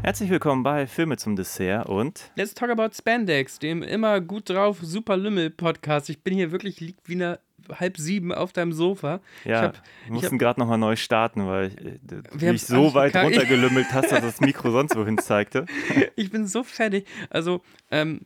[0.02, 4.78] Herzlich willkommen bei Filme zum Dessert und Let's talk about Spandex, dem immer gut drauf
[4.82, 6.10] Super Lümmel Podcast.
[6.10, 7.38] Ich bin hier wirklich liegt wie eine
[7.70, 9.20] halb sieben auf deinem Sofa.
[9.44, 12.62] ja, ich hab, wir ich mussten gerade nochmal neu starten, weil äh, du Wir dich
[12.64, 15.66] so alles weit runtergelümmelt hast, dass das Mikro sonst wohin zeigte.
[16.16, 17.06] ich bin so fertig.
[17.30, 18.20] Also, ähm,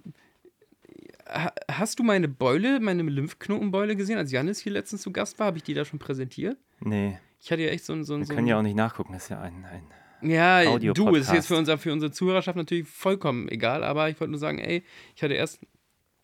[1.29, 5.47] ha- hast du meine Beule, meine Lymphknotenbeule gesehen, als Janis hier letztens zu Gast war?
[5.49, 6.57] Habe ich die da schon präsentiert?
[6.81, 8.05] Nee, Ich hatte ja echt so ein.
[8.05, 10.79] So ein wir so können ja auch nicht nachgucken, das ist ja ein, ein Ja,
[10.79, 14.41] du, ist jetzt für, unser, für unsere Zuhörerschaft natürlich vollkommen egal, aber ich wollte nur
[14.41, 15.61] sagen, ey, ich hatte erst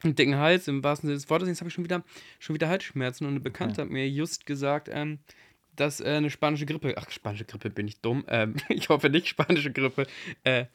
[0.04, 2.02] einen dicken Hals im wahrsten Sinne des Wortes, jetzt habe ich schon wieder,
[2.38, 5.18] schon wieder Halsschmerzen und eine Bekannte hat mir just gesagt, ähm,
[5.76, 9.28] dass äh, eine spanische Grippe, ach, spanische Grippe bin ich dumm, ähm, ich hoffe nicht
[9.28, 10.06] spanische Grippe,
[10.44, 10.66] äh,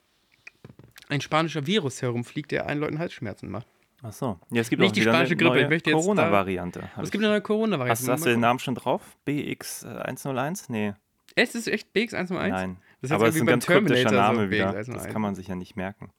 [1.10, 3.68] ein spanischer Virus herumfliegt, der allen Leuten Halsschmerzen macht.
[4.02, 4.40] Ach so.
[4.52, 6.90] Ja, es gibt Nicht auch die wieder spanische eine Grippe, ich neue möchte Corona-Variante.
[7.02, 8.04] Es gibt eine neue Corona-Variante.
[8.04, 9.02] Hast, hast du den Namen schon drauf?
[9.28, 10.66] BX101?
[10.70, 10.94] Nee,
[11.36, 12.50] Es ist echt BX101?
[12.50, 12.78] nein.
[13.02, 14.72] Das ist Aber es ist wie ein ganz kryptischer Terminator, so Name wieder.
[14.72, 14.94] BX101.
[14.94, 16.12] Das kann man sich ja nicht merken.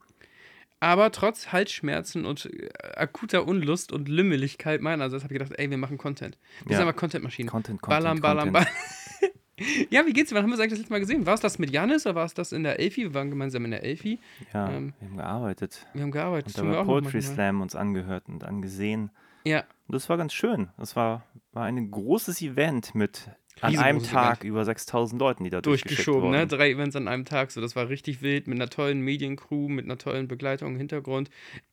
[0.81, 5.77] Aber trotz Halsschmerzen und äh, akuter Unlust und Lümmeligkeit meinerseits habe ich gedacht, ey, wir
[5.77, 6.39] machen Content.
[6.65, 6.79] Wir Ja.
[6.79, 7.49] sind einfach Content-Maschinen.
[7.51, 8.53] Content, Content, ballern, Content.
[8.55, 8.69] ballern.
[9.91, 10.37] ja, wie geht's dir?
[10.37, 11.27] Wann haben wir es eigentlich das letzte Mal gesehen?
[11.27, 13.03] War es das mit Janis oder war es das in der Elfi?
[13.03, 14.19] Wir waren gemeinsam in der Elfi.
[14.55, 15.87] Ja, Ähm, wir haben gearbeitet.
[15.93, 16.57] Wir haben gearbeitet.
[16.59, 17.21] Und dabei noch Poetry.
[17.23, 19.11] Slam uns angehört und angesehen.
[19.45, 20.69] Ja, Und das war ganz schön.
[20.79, 23.29] Das war, war ein großes Event mit
[23.61, 24.49] an einem Tag Event.
[24.49, 26.39] über 6000 Leuten, die da durchgeschoben, ne?
[26.39, 26.49] wurden.
[26.49, 27.51] Drei Events an einem Tag.
[27.51, 31.31] So, das war richtig wild mit einer tollen Mediencrew, mit einer tollen Begleitung im Hintergrund.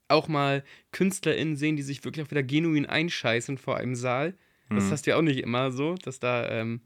[0.08, 4.36] Auch mal KünstlerInnen sehen, die sich wirklich auch wieder genuin einscheißen vor einem Saal.
[4.70, 4.92] Das Mhm.
[4.92, 6.82] hast du ja auch nicht immer so, dass da ähm,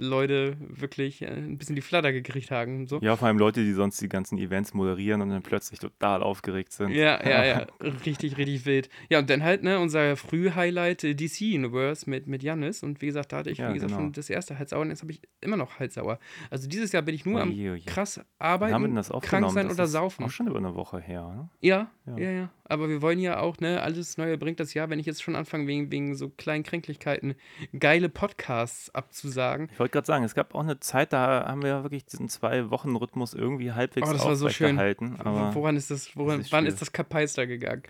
[0.00, 2.98] Leute wirklich äh, ein bisschen die Flatter gekriegt haben so.
[3.00, 6.72] Ja, vor allem Leute, die sonst die ganzen Events moderieren und dann plötzlich total aufgeregt
[6.72, 6.90] sind.
[6.92, 7.66] Ja, ja, ja.
[8.06, 8.88] Richtig, richtig wild.
[9.08, 12.82] Ja, und dann halt, ne, unser Früh-Highlight äh, DC Universe mit, mit Jannis.
[12.82, 14.02] Und wie gesagt, da hatte ich, Ja, wie gesagt, genau.
[14.02, 16.18] schon das erste Halssauer und jetzt habe ich immer noch Halssauer.
[16.50, 17.82] Also dieses Jahr bin ich nur am Oje, oje.
[17.84, 20.24] krass arbeiten, das krank sein Das oder ist saufen.
[20.24, 21.48] Auch schon über eine Woche her, ne?
[21.60, 22.16] Ja, Ja.
[22.18, 25.06] ja, ja, Aber wir wollen ja auch, ne, alles Neue bringt das Jahr, wenn ich
[25.06, 27.34] jetzt schon anfange, wegen, wegen so kleinen Kränklichkeiten
[27.76, 29.68] geile Podcasts abzusagen.
[29.72, 32.28] Ich wollte gerade sagen, es gab auch eine Zeit, da haben wir ja wirklich diesen
[32.28, 34.78] Zwei-Wochen-Rhythmus irgendwie halbwegs Oh, das war so schön.
[35.18, 37.82] Aber Woran ist das, woran, ist wann ist das Kapeister gegangen?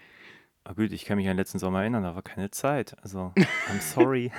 [0.71, 2.97] Ah, gut, ich kann mich an den letzten Sommer erinnern, da war keine Zeit.
[3.03, 4.31] Also, I'm sorry.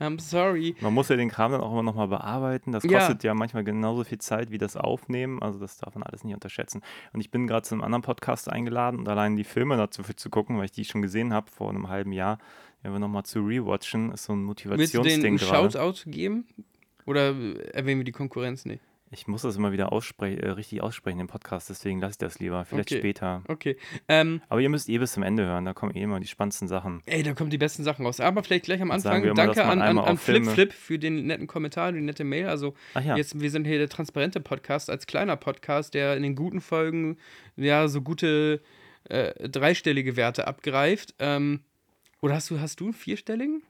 [0.00, 0.74] I'm sorry.
[0.80, 2.72] Man muss ja den Kram dann auch immer nochmal bearbeiten.
[2.72, 2.98] Das Ja.
[2.98, 3.34] kostet ja.
[3.34, 5.40] manchmal genauso viel Zeit wie das Aufnehmen.
[5.42, 6.82] Also das darf man alles nicht unterschätzen.
[7.12, 10.30] Und ich bin gerade zu einem anderen Podcast eingeladen und allein die Filme dazu zu
[10.30, 12.38] gucken, weil ich die schon gesehen habe vor einem halben Jahr,
[12.82, 15.70] wenn wir nochmal zu rewatchen, ist so ein Willst du Motivationsding gerade.
[15.70, 16.46] Shoutout geben?
[17.06, 17.34] Oder
[17.72, 18.82] erwähnen wir die Konkurrenz nicht?
[19.10, 22.38] Ich muss das immer wieder ausspre äh, richtig aussprechen im Podcast, deswegen lasse ich das
[22.40, 22.64] lieber.
[22.66, 22.98] Vielleicht Okay.
[22.98, 23.42] später.
[23.48, 23.76] Okay.
[24.06, 26.68] Ähm, Aber ihr müsst eh bis zum Ende hören, da kommen eh immer die spannendsten
[26.68, 27.02] Sachen.
[27.06, 28.20] ey, da kommen die besten Sachen raus.
[28.20, 29.22] Aber vielleicht gleich am Anfang.
[29.24, 32.48] immer, Danke an, an, an auf Filme- FlipFlip für den netten Kommentar, die nette Mail.
[32.48, 36.34] Also ja, Jetzt, wir sind hier der transparente Podcast als kleiner Podcast, der in den
[36.36, 37.16] guten Folgen
[37.56, 38.60] ja so gute
[39.04, 41.14] äh, dreistellige Werte abgreift.
[41.18, 41.60] Ähm,
[42.20, 43.62] oder hast du, hast du einen vierstelligen?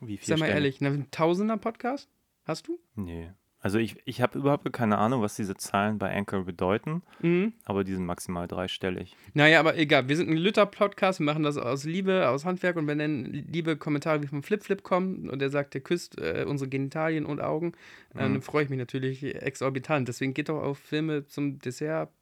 [0.00, 2.08] wie viel Sag mal ehrlich, einen Tausender Podcast?
[2.44, 2.78] Hast du?
[2.94, 3.30] Nee.
[3.60, 7.54] Also ich, ich habe überhaupt keine Ahnung, was diese Zahlen bei Anchor bedeuten, Mhm.
[7.64, 9.16] aber die sind maximal dreistellig.
[9.34, 10.08] Naja, aber egal.
[10.08, 13.76] Wir sind ein Lütter-Podcast, wir machen das aus Liebe, aus Handwerk und wenn dann liebe
[13.76, 17.72] Kommentare wie vom Flip-Flip kommen und der sagt, der küsst äh, unsere Genitalien und Augen,
[18.14, 20.08] dann freue ich mich natürlich exorbitant.
[20.08, 22.17] Deswegen geht doch auf Filme zum Dessert.de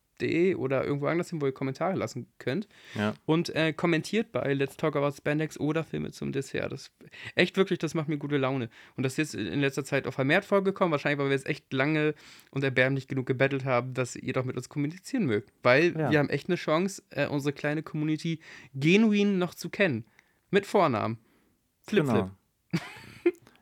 [0.56, 2.68] oder irgendwo anders hin, wo ihr Kommentare lassen könnt.
[2.94, 3.14] Ja.
[3.26, 6.72] Und äh, kommentiert bei Let's Talk About Spandex oder Filme zum Dessert.
[6.72, 6.90] Das
[7.34, 8.68] echt wirklich, das macht mir gute Laune.
[8.96, 12.14] Und das ist in letzter Zeit auch vermehrt vorgekommen, wahrscheinlich, weil wir jetzt echt lange
[12.50, 15.52] und erbärmlich genug gebettelt haben, dass ihr doch mit uns kommunizieren mögt.
[15.62, 16.10] Weil Ja.
[16.10, 18.40] wir haben echt eine Chance, äh, unsere kleine Community
[18.74, 20.04] genuin noch zu kennen.
[20.50, 21.18] Mit Vornamen.
[21.82, 22.26] Flip Flip.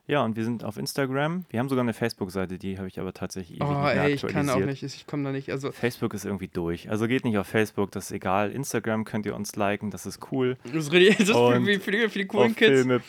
[0.07, 1.45] Ja, und wir sind auf Instagram.
[1.49, 4.21] Wir haben sogar eine Facebook-Seite, die habe ich aber tatsächlich ewig Oh, nicht ey, ich
[4.27, 5.49] kann auch nicht, ich komme da nicht.
[5.51, 6.89] Also, Facebook ist irgendwie durch.
[6.91, 8.51] Also geht nicht auf Facebook, das ist egal.
[8.51, 10.57] Instagram könnt ihr uns liken, das ist cool.
[10.63, 12.81] das ist, richtig, das ist für, Und für, für, die, für die coolen auf Kids.
[12.81, 13.01] Filme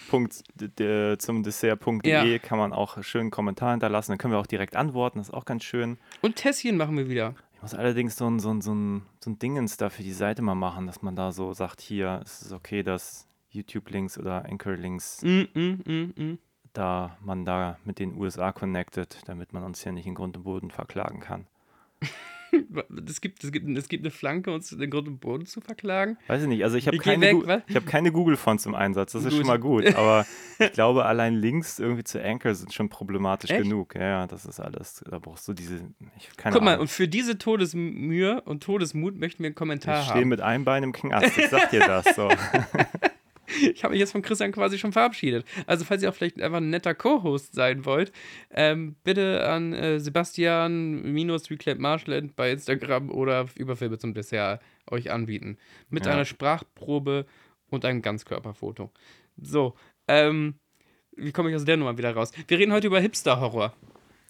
[1.18, 2.38] zum Dessert.de Ja.
[2.38, 4.12] kann man auch schön einen Kommentar hinterlassen.
[4.12, 5.98] Dann können wir auch direkt antworten, das ist auch ganz schön.
[6.22, 7.34] Und Tässchen machen wir wieder.
[7.56, 10.12] Ich muss allerdings so ein, so ein, so ein, so ein Dingens da für die
[10.12, 14.44] Seite mal machen, dass man da so sagt, hier ist es okay, dass YouTube-Links oder
[14.44, 16.38] Anchor-Links, Mm, mm, mm, mm.
[16.76, 20.42] Da man da mit den USA connected, damit man uns hier nicht in Grund und
[20.44, 21.46] Boden verklagen kann.
[23.06, 26.16] Es gibt, es, gibt, es gibt eine Flanke, uns den Grund und Boden zu verklagen.
[26.28, 28.74] Weiß ich nicht, also ich habe Ich keine, weg, Gu- ich hab keine Google-Fonts im
[28.74, 29.38] Einsatz, das ist Gut.
[29.40, 29.94] schon mal gut.
[29.94, 30.24] Aber
[30.58, 33.64] ich glaube, allein Links irgendwie zu Anchor sind schon problematisch Echt?
[33.64, 33.94] genug.
[33.96, 35.04] Ja, das ist alles.
[35.10, 35.80] Da brauchst du diese.
[36.16, 36.82] Ich, keine Guck mal, Ahnung.
[36.82, 40.28] und für diese Todesmühe und Todesmut möchten wir einen Kommentar ich stehe haben.
[40.28, 42.06] mit einem Bein im Knast, ich sag dir das.
[42.14, 42.28] So.
[43.72, 45.44] Ich habe mich jetzt von Christian quasi schon verabschiedet.
[45.66, 48.12] Also, falls ihr auch vielleicht einfach ein netter Co-Host sein wollt,
[48.50, 54.60] ähm, bitte an äh, Sebastian minus Reclap Marshland bei Instagram oder über Filme zum Dessert
[54.90, 55.58] euch anbieten.
[55.90, 56.12] Mit Ja.
[56.12, 57.26] einer Sprachprobe
[57.70, 58.90] und einem Ganzkörperfoto.
[59.36, 59.74] So,
[60.08, 60.54] ähm,
[61.16, 62.30] wie komme ich aus der Nummer wieder raus?
[62.48, 63.74] Wir reden heute über Hipster-Horror.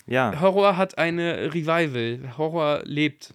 [0.07, 2.37] Ja, Horror hat eine Revival.
[2.39, 3.35] Horror lebt.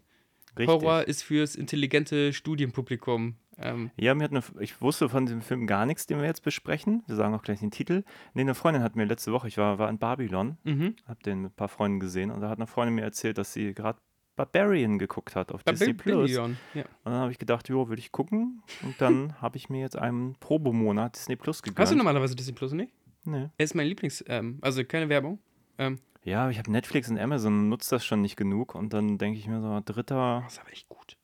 [0.58, 0.68] richtig.
[0.68, 3.36] Horror ist fürs intelligente Studienpublikum.
[3.62, 6.44] Ähm, Ja, mir hat eine, ich wusste von dem Film gar nichts, den wir jetzt
[6.44, 7.04] besprechen.
[7.08, 8.04] Wir sagen auch gleich den Titel.
[8.34, 10.96] Nee, eine Freundin hat mir letzte Woche, ich war, war in Babylon, mhm.
[11.08, 13.54] hab den mit ein paar Freunden gesehen und da hat eine Freundin mir erzählt, dass
[13.54, 14.00] sie gerade
[14.36, 16.32] Barbarian geguckt hat auf Disney Plus.
[16.32, 16.44] Ja.
[16.44, 16.58] Und
[17.04, 18.64] dann habe ich gedacht, jo, will ich gucken.
[18.82, 21.80] Und dann habe ich mir jetzt einen Probemonat Disney Plus gegönnt.
[21.80, 22.94] Hast du normalerweise Disney Plus nicht?
[23.24, 23.50] Nee.
[23.58, 25.40] Er ist mein Lieblings-, ähm, also keine Werbung.
[25.78, 28.74] Ähm, Ja, ich habe Netflix und Amazon, nutzt das schon nicht genug.
[28.74, 31.18] Und dann denke ich mir so, dritter, das ist aber echt gut.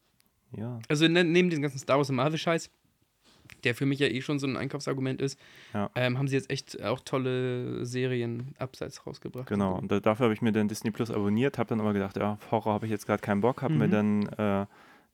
[0.57, 0.79] Ja.
[0.89, 2.69] Also ne, neben dem ganzen Star Wars und Marvel-Scheiß,
[3.63, 5.39] der für mich ja eh schon so ein Einkaufsargument ist,
[5.73, 5.89] Ja.
[5.95, 9.47] ähm, haben sie jetzt echt auch tolle Serien abseits rausgebracht.
[9.47, 12.17] Genau, und da, dafür habe ich mir dann Disney Plus abonniert, habe dann aber gedacht,
[12.17, 13.91] ja, Horror habe ich jetzt gerade keinen Bock, habe mir Mhm.
[13.91, 14.27] dann
[14.63, 14.65] äh,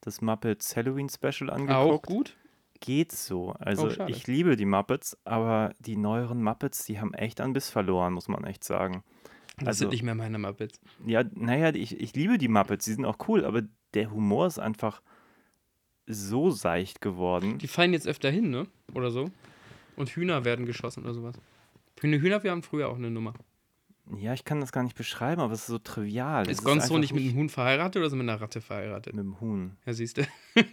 [0.02, 1.70] das Muppets Halloween Special angeguckt.
[1.72, 2.36] Auch gut.
[2.80, 3.52] Geht so.
[3.60, 7.70] Also Oh, ich liebe die Muppets, aber die neueren Muppets, die haben echt an Biss
[7.70, 9.04] verloren, muss man echt sagen.
[9.60, 10.82] Das Also- sind nicht mehr meine Muppets.
[11.06, 13.62] Ja, naja, ich, ich liebe die Muppets, die sind auch cool, aber
[13.94, 15.02] der Humor ist einfach
[16.08, 17.58] so seicht geworden.
[17.58, 18.68] Die fallen jetzt öfter hin, ne?
[18.94, 19.30] Oder so.
[19.96, 21.36] Und Hühner werden geschossen oder sowas.
[22.00, 23.34] Hühner, Hühner, wir haben früher auch eine Nummer.
[24.18, 26.50] Ja, ich kann das gar nicht beschreiben, aber es ist so trivial.
[26.50, 29.16] Ist Gonzo nicht mit einem Huhn verheiratet oder so mit einer Ratte verheiratet?
[29.16, 29.78] mit dem Huhn.
[29.86, 30.24] Ja, siehst du.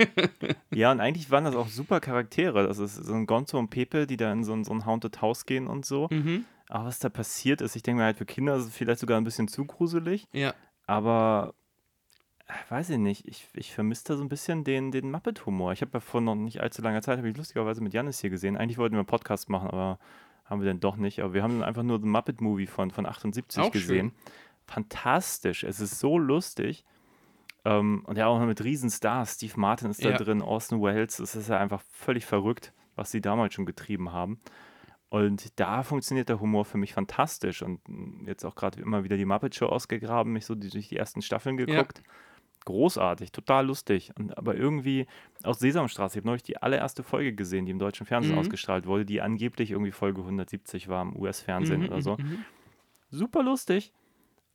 [0.73, 2.67] Ja, und eigentlich waren das auch super Charaktere.
[2.67, 5.21] Das ist so ein Gonzo und Pepe, die da in so ein, so ein Haunted
[5.21, 6.09] House gehen und so.
[6.11, 6.45] Mhm.
[6.69, 9.21] Aber was da passiert ist, ich denke mir halt für Kinder ist es vielleicht sogar
[9.21, 10.29] ein bisschen zu gruselig.
[10.33, 10.55] Ja.
[10.87, 11.55] Aber
[12.69, 15.73] weiß ich nicht, ich, ich vermisse da so ein bisschen den, den Muppet-Humor.
[15.73, 18.31] Ich habe ja vor noch nicht allzu langer Zeit, habe ich lustigerweise mit Janis hier
[18.31, 18.57] gesehen.
[18.57, 19.99] Eigentlich wollten wir einen Podcast machen, aber
[20.45, 21.21] haben wir dann doch nicht.
[21.21, 24.13] Aber wir haben dann einfach nur den Muppet-Movie von, von 78 Auch gesehen.
[24.67, 26.85] Fantastisch, es ist so lustig.
[27.65, 29.35] Ähm, und ja, auch noch mit Riesenstars.
[29.35, 30.17] Steve Martin ist da Ja.
[30.17, 31.19] drin, Orson Welles.
[31.19, 34.41] Es ist ja einfach völlig verrückt, was sie damals schon getrieben haben.
[35.09, 37.63] Und da funktioniert der Humor für mich fantastisch.
[37.63, 40.97] Und mm, jetzt auch gerade immer wieder die Muppet Show ausgegraben, mich so durch die
[40.97, 42.03] ersten Staffeln geguckt.
[42.65, 44.13] Großartig, total lustig.
[44.19, 45.07] Und, aber irgendwie
[45.43, 48.39] aus Sesamstraße, ich habe neulich die allererste Folge gesehen, die im deutschen Fernsehen Mhm.
[48.41, 52.17] ausgestrahlt wurde, die angeblich irgendwie Folge 170 war im US-Fernsehen Mhm, oder so.
[52.19, 52.39] mhm, mhm.
[53.11, 53.93] Super lustig.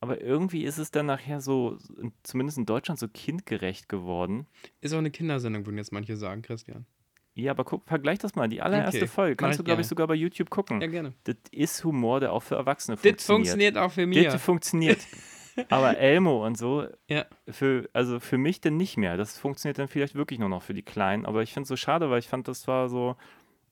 [0.01, 4.45] Aber irgendwie ist es dann nachher so, in- zumindest in Deutschland, so kindgerecht geworden.
[4.81, 6.85] Ist auch eine Kindersendung, würden jetzt manche sagen, Christian.
[7.33, 8.47] Ja, aber guck, vergleich das mal.
[8.47, 9.31] Die allererste Okay, Folge.
[9.33, 10.79] mach Kannst ich du, glaube ich, sogar bei YouTube gucken.
[10.79, 11.13] Ja, gerne.
[11.25, 13.25] Das ist Humor, der auch für Erwachsene Das funktioniert.
[13.47, 14.23] funktioniert auch für mich.
[14.25, 14.99] Das funktioniert.
[15.69, 17.25] Aber Elmo und so, Ja.
[17.49, 19.17] für, also für mich dann nicht mehr.
[19.17, 21.25] Das funktioniert dann vielleicht wirklich nur noch für die Kleinen.
[21.25, 23.15] Aber ich finde es so schade, weil ich fand, das war so,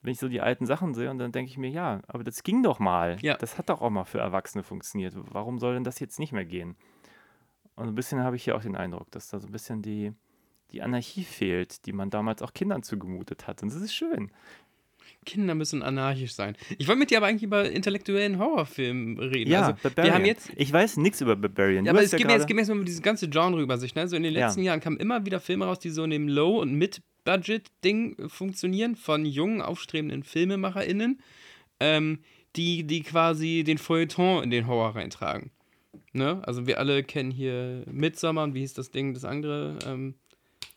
[0.02, 2.44] wenn ich so die alten Sachen sehe und dann denke ich mir, ja, aber das
[2.44, 3.18] ging doch mal.
[3.22, 3.36] Ja.
[3.36, 5.14] Das hat doch auch mal für Erwachsene funktioniert.
[5.16, 6.76] Warum soll denn das jetzt nicht mehr gehen?
[7.76, 10.14] Und ein bisschen habe ich hier auch den Eindruck, dass da so ein bisschen die,
[10.72, 13.64] die Anarchie fehlt, die man damals auch Kindern zugemutet hat.
[13.64, 14.32] Und das ist schön.
[15.26, 16.56] Kinder müssen anarchisch sein.
[16.78, 19.54] Ich wollte mit dir aber eigentlich über intellektuellen Horrorfilm reden.
[19.54, 20.06] also, Barbarian.
[20.06, 20.52] wir haben jetzt.
[20.56, 21.86] ich weiß nichts über Barbarian.
[21.86, 23.96] Ja, aber es ja gibt mir jetzt, gerade- gib mir jetzt mal diese ganze Genre-Übersicht.
[23.96, 24.08] Ne?
[24.08, 24.48] So in den Ja.
[24.48, 28.30] letzten Jahren kamen immer wieder Filme raus, die so in dem Low- und Mid-Budget-Ding äh,
[28.30, 31.22] funktionieren, von jungen, aufstrebenden FilmemacherInnen,
[31.80, 32.20] ähm,
[32.56, 35.52] die, die quasi den Feuilleton in den Horror reintragen.
[36.12, 36.42] Ne?
[36.46, 39.78] Also wir alle kennen hier Midsommar und wie hieß das Ding, das andere?
[39.88, 40.16] Ähm,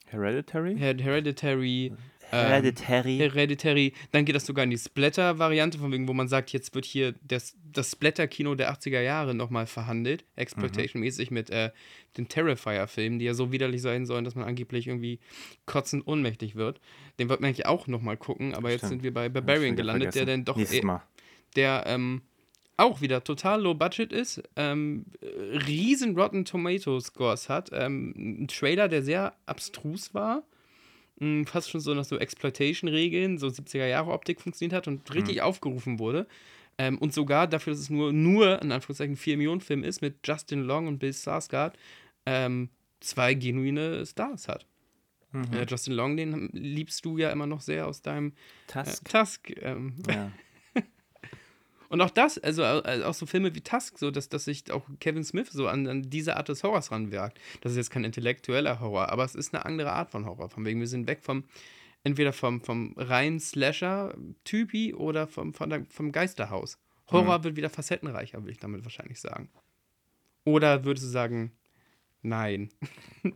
[0.07, 0.77] Hereditary?
[0.79, 1.87] Her- Hereditary.
[1.87, 1.97] ähm,
[2.31, 3.19] Hereditary.
[3.19, 6.85] Hereditary, dann geht das sogar in die Splatter-Variante, von wegen, wo man sagt, jetzt wird
[6.85, 11.71] hier das, das Splatter-Kino der 80er Jahre nochmal verhandelt, Exploitation-mäßig mit äh,
[12.17, 15.21] den Terrifier-Filmen, die ja so widerlich sein sollen, dass man angeblich irgendwie
[15.67, 16.81] kotzend ohnmächtig wird.
[17.19, 18.91] Den wollten wir eigentlich auch nochmal gucken, aber jetzt Stimmt.
[18.91, 21.03] sind wir bei Barbarian gelandet, der dann doch Mal.
[21.55, 22.23] der ähm,
[22.77, 28.49] auch wieder total low budget ist, ähm, äh, riesen Rotten Tomato Scores hat, ähm, ein
[28.49, 30.43] Trailer, der sehr abstrus war,
[31.19, 35.43] mh, fast schon so nach so Exploitation-Regeln, so 70er Jahre Optik funktioniert hat und richtig
[35.43, 36.27] aufgerufen wurde.
[36.79, 40.17] Ähm, und sogar dafür, dass es nur, nur, in Anführungszeichen, 4 Millionen Film ist, mit
[40.27, 41.73] Justin Long und Bill Skarsgård,
[42.27, 42.69] ähm,
[43.01, 44.67] zwei genuine Stars hat.
[45.53, 49.09] Äh, Justin Long, den liebst du ja immer noch sehr aus deinem äh, Tusk.
[49.09, 49.51] Tusk.
[49.63, 50.31] Ähm, Ja.
[51.89, 54.85] Und auch das, also äh, auch so Filme wie Tusk, so dass, dass sich auch
[55.01, 57.39] Kevin Smith so an, an diese Art des Horrors ranwirkt.
[57.61, 60.49] Das ist jetzt kein intellektueller Horror, aber es ist eine andere Art von Horror.
[60.49, 61.45] Von wegen, wir sind weg vom,
[62.05, 66.79] entweder vom, vom reinen Slasher-Typi oder vom, von der, vom Geisterhaus.
[67.11, 69.49] Horror wird wieder facettenreicher, würde ich damit wahrscheinlich sagen.
[70.45, 71.53] Oder würdest du sagen,
[72.23, 72.71] nein?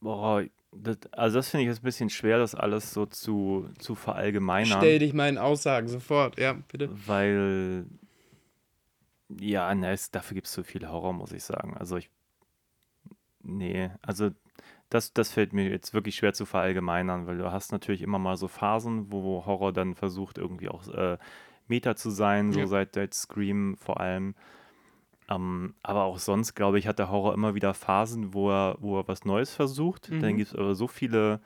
[0.00, 3.94] Boah, das, also das finde ich jetzt ein bisschen schwer, das alles so zu, zu
[3.94, 4.78] verallgemeinern.
[4.80, 6.90] Stell dich meinen Aussagen sofort, ja, bitte.
[7.06, 7.86] Weil,
[9.40, 11.76] ja, ne, es, dafür gibt es zu viel Horror, muss ich sagen.
[11.76, 12.10] Also ich,
[13.42, 14.30] nee, also
[14.88, 18.36] das, das fällt mir jetzt wirklich schwer zu verallgemeinern, weil du hast natürlich immer mal
[18.36, 21.18] so Phasen, wo Horror dann versucht, irgendwie auch äh,
[21.68, 22.66] Meta zu sein, so Ja.
[22.66, 24.34] seit, seit Scream vor allem.
[25.30, 28.98] Ähm, aber auch sonst, glaube ich, hat der Horror immer wieder Phasen, wo er, wo
[28.98, 30.10] er was Neues versucht.
[30.10, 30.36] Dann Mhm.
[30.38, 31.40] gibt es aber so viele,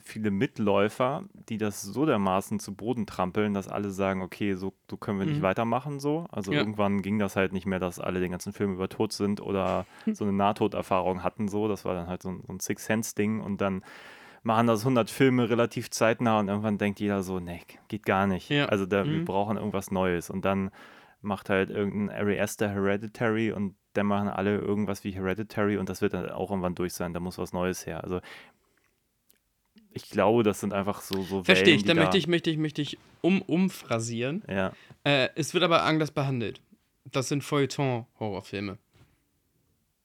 [0.00, 4.96] viele Mitläufer, die das so dermaßen zu Boden trampeln, dass alle sagen, okay, so, so
[4.96, 5.44] können wir nicht Mhm.
[5.44, 6.26] weitermachen so.
[6.30, 6.58] Also Ja.
[6.58, 9.86] irgendwann ging das halt nicht mehr, dass alle den ganzen Film über tot sind oder
[10.12, 11.68] so eine Nahtoderfahrung hatten so.
[11.68, 13.82] Das war dann halt so ein, so ein Six-Sense-Ding und dann
[14.42, 18.48] machen das 100 Filme relativ zeitnah und irgendwann denkt jeder so, nee, geht gar nicht.
[18.50, 18.66] Ja.
[18.66, 19.24] Also da, wir Mhm.
[19.24, 20.70] brauchen irgendwas Neues und dann
[21.20, 26.02] macht halt irgendein Ari Aster Hereditary und dann machen alle irgendwas wie Hereditary und das
[26.02, 28.04] wird dann auch irgendwann durch sein, da muss was Neues her.
[28.04, 28.20] Also
[29.90, 32.82] ich glaube, das sind einfach so, so Verstehe ich, da möchte ich, möchte ich, möchte
[32.82, 34.42] ich um, umphrasieren.
[34.48, 34.72] Ja,
[35.04, 36.60] Äh, es wird aber anders behandelt.
[37.10, 38.76] Das sind Feuilleton-Horrorfilme.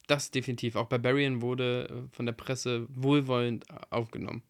[0.07, 0.75] Das definitiv.
[0.75, 4.43] Auch Barbarian wurde äh, von der Presse wohlwollend aufgenommen.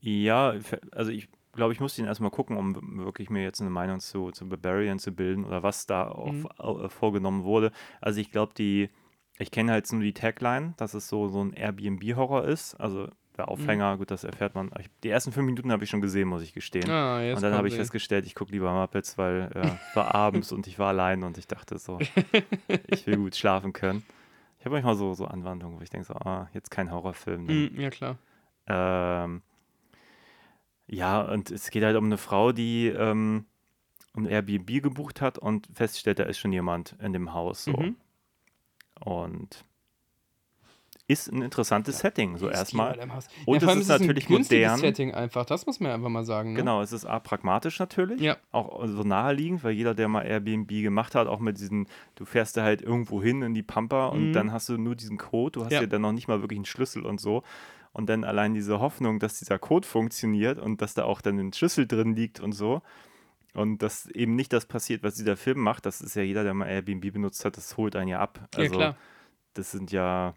[0.00, 0.54] Ja,
[0.92, 4.30] also ich glaube, ich muss den erstmal gucken, um wirklich mir jetzt eine Meinung zu,
[4.30, 6.46] zu Barbarian zu bilden oder was da auch Mhm.
[6.58, 7.70] au- äh, vorgenommen wurde.
[8.00, 8.90] Also ich glaube, die,
[9.38, 12.74] ich kenne halt nur die Tagline, dass es so, so ein Airbnb-Horror ist.
[12.74, 14.70] Also der Aufhänger, gut, das erfährt man.
[14.78, 16.88] Ich, die ersten fünf Minuten habe ich schon gesehen, muss ich gestehen.
[16.90, 20.52] Ah, und dann habe ich festgestellt, ich gucke lieber Muppets, weil äh, es war abends
[20.52, 21.98] und ich war allein und ich dachte so,
[22.86, 24.04] ich will gut schlafen können.
[24.60, 27.44] Ich habe manchmal so, so Anwandlungen, wo ich denke so, ah, jetzt kein Horrorfilm.
[27.74, 28.18] Mm, ja, klar.
[28.66, 29.42] ähm,
[30.86, 33.46] ja, und es geht halt um eine Frau, die ähm,
[34.16, 37.64] ein Airbnb gebucht hat und feststellt, da ist schon jemand in dem Haus.
[37.64, 37.72] So.
[37.72, 37.96] Mhm.
[39.04, 39.64] Und
[41.06, 42.98] ist ein interessantes Setting, so Ist erstmal.
[43.44, 44.80] Und vor es ist ein natürlich günstiges modern.
[44.80, 46.52] Setting einfach, das muss man einfach mal sagen.
[46.52, 46.58] Ne?
[46.60, 48.38] Genau, es ist A, pragmatisch natürlich, Ja.
[48.52, 52.56] auch so naheliegend, weil jeder, der mal Airbnb gemacht hat, auch mit diesen, du fährst
[52.56, 54.32] da halt irgendwo hin in die Pampa und Mhm.
[54.32, 55.82] dann hast du nur diesen Code, du hast Ja.
[55.82, 57.42] ja dann noch nicht mal wirklich einen Schlüssel und so.
[57.94, 61.52] Und dann allein diese Hoffnung, dass dieser Code funktioniert und dass da auch dann ein
[61.52, 62.82] Schlüssel drin liegt und so.
[63.54, 66.54] Und dass eben nicht das passiert, was dieser Film macht, das ist ja jeder, der
[66.54, 68.48] mal Airbnb benutzt hat, das holt einen ja ab.
[68.58, 68.96] Ja, Also klar.
[69.54, 70.34] das sind ja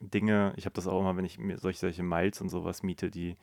[0.00, 3.10] Dinge, ich habe das auch immer, wenn ich mir solche, solche Miles und sowas miete,
[3.10, 3.36] die,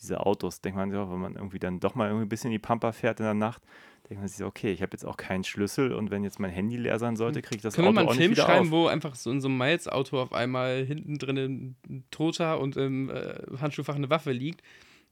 [0.00, 2.48] diese Autos, denkt man sich auch, wenn man irgendwie dann doch mal irgendwie ein bisschen
[2.48, 3.62] in die Pampa fährt in der Nacht,
[4.08, 6.50] denkt man sich so, okay, ich habe jetzt auch keinen Schlüssel und wenn jetzt mein
[6.50, 7.84] Handy leer sein sollte, kriege ich das Hm.
[7.84, 8.70] Können wir Auto mal auch einen Film schreiben, auf.
[8.72, 13.10] wo einfach so in so einem Miles-Auto auf einmal hinten drin ein toter und im
[13.10, 14.62] äh, Handschuhfach eine Waffe liegt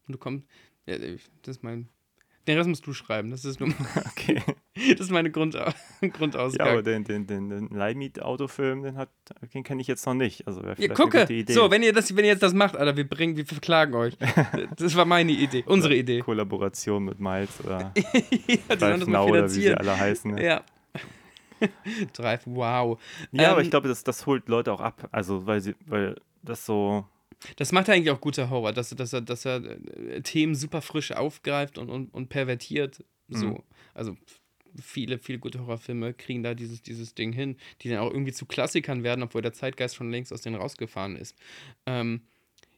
[0.07, 0.47] und du kommst.
[0.87, 1.89] Ja, das ist mein.
[2.47, 3.31] Den Rest musst du schreiben.
[3.31, 3.69] Das ist nur.
[4.13, 4.43] Okay.
[4.91, 5.55] Das ist meine Grund,
[6.01, 6.71] Ja, Grundausgabe.
[6.71, 9.09] aber den, den, den, den Leihmiet-Autofilm, den, hat-
[9.55, 10.47] den kenne ich jetzt noch nicht.
[10.47, 11.21] Also wäre Ja, vielleicht eine gucke!
[11.21, 11.53] gute Idee.
[11.53, 14.15] So, wenn ihr, das, wenn ihr jetzt das macht, Alter, wir bringen, wir verklagen euch.
[14.77, 16.21] Das war meine Idee, unsere Idee.
[16.21, 17.93] Kollaboration mit Miles oder
[18.69, 20.35] ja, Drive Now oder wie sie alle heißen.
[20.35, 20.45] ne?
[20.45, 20.65] Ja.
[22.13, 23.01] Drive, wow.
[23.33, 25.09] Ja, aber Ähm, ich glaube, das, das holt Leute auch ab.
[25.13, 27.07] Also, weil sie, weil das so,
[27.57, 31.13] Das macht eigentlich auch guter Horror, dass, dass, er, dass er äh, Themen super frisch
[31.13, 33.03] aufgreift und, und, und pervertiert.
[33.29, 33.47] So.
[33.47, 33.63] Mhm.
[33.95, 34.17] Also
[34.81, 38.47] viele, viele gute Horrorfilme kriegen da dieses, dieses Ding hin, die dann auch irgendwie zu
[38.47, 41.37] Klassikern werden, obwohl der Zeitgeist schon längst aus denen rausgefahren ist.
[41.87, 42.23] Ähm,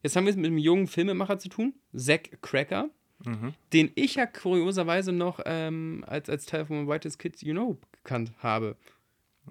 [0.03, 2.91] jetzt haben wir es mit einem jungen Filmemacher zu tun, Zack Cracker,
[3.25, 3.55] mhm.
[3.73, 8.33] den ich ja kurioserweise noch ähm, als, als Teil von Whitest Kids You Know gekannt
[8.39, 8.77] habe.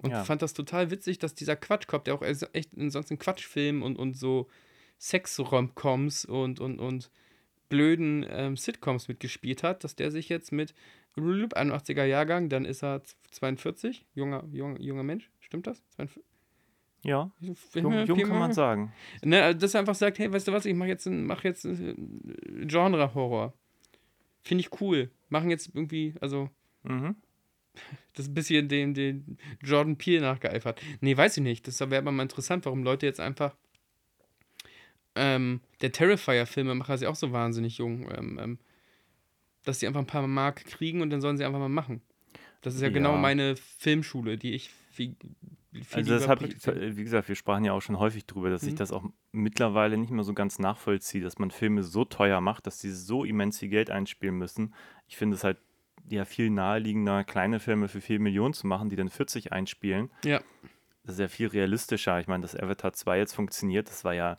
[0.02, 0.24] Und Ja.
[0.24, 3.96] fand das total witzig, dass dieser Quatschkopf, der auch echt in sonst in Quatschfilmen und,
[3.96, 4.48] und so
[4.98, 7.10] Sex-Romcoms und, und, und
[7.68, 10.74] blöden ähm, Sitcoms mitgespielt hat, dass der sich jetzt mit
[11.16, 15.82] 81er Jahrgang, dann ist er 42, junger, junger, junger Mensch, stimmt das?
[15.96, 16.22] 42?
[17.02, 18.92] ja, jung, jung kann man sagen.
[19.24, 21.64] Ne, dass er einfach sagt, hey, weißt du was, ich mache jetzt, ein- mach jetzt
[21.64, 21.94] äh,
[22.66, 23.52] Genre-Horror.
[24.42, 25.10] Finde ich cool.
[25.28, 26.48] Machen jetzt irgendwie, also
[26.84, 27.16] Mhm.
[28.14, 30.80] das ist ein bisschen dem, dem Jordan Peele nachgeeifert.
[31.00, 31.66] Nee, weiß ich nicht.
[31.66, 33.56] Das wäre aber mal interessant, warum Leute jetzt einfach.
[35.18, 38.08] Ähm, der Terrifier-Filmemacher ist ja auch so wahnsinnig jung.
[38.16, 38.58] Ähm, ähm,
[39.64, 42.00] dass sie einfach ein paar Mark kriegen und dann sollen sie einfach mal machen.
[42.62, 43.18] Das ist ja, genau Ja.
[43.18, 45.14] meine Filmschule, die ich viel,
[45.72, 46.56] viel Also das habe ich,
[46.96, 48.76] wie gesagt, wir sprachen ja auch schon häufig drüber, dass ich Mhm.
[48.76, 52.78] das auch mittlerweile nicht mehr so ganz nachvollziehe, dass man Filme so teuer macht, dass
[52.78, 54.74] die so immens viel Geld einspielen müssen.
[55.06, 55.58] Ich finde es halt
[56.08, 60.10] ja viel naheliegender, kleine Filme für 4 Millionen zu machen, die dann 40 einspielen.
[60.24, 60.40] Ja.
[61.04, 62.18] Das ist ja viel realistischer.
[62.20, 64.38] Ich meine, dass Avatar 2 jetzt funktioniert, das war ja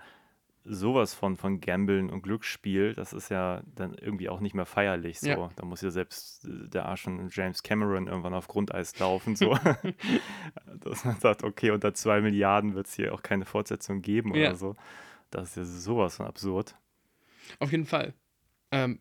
[0.65, 5.19] sowas von, von Gambeln und Glücksspiel, das ist ja dann irgendwie auch nicht mehr feierlich.
[5.19, 5.29] So.
[5.29, 5.49] Ja.
[5.55, 9.35] Da muss ja selbst äh, der Arsch von James Cameron irgendwann auf Grundeis laufen.
[9.35, 9.57] So.
[10.79, 14.49] Dass man sagt, okay, unter 2 Milliarden wird es hier auch keine Fortsetzung geben Ja.
[14.49, 14.75] oder so.
[15.31, 16.75] Das ist ja sowas von absurd.
[17.59, 18.13] Auf jeden Fall.
[18.71, 18.99] Ähm,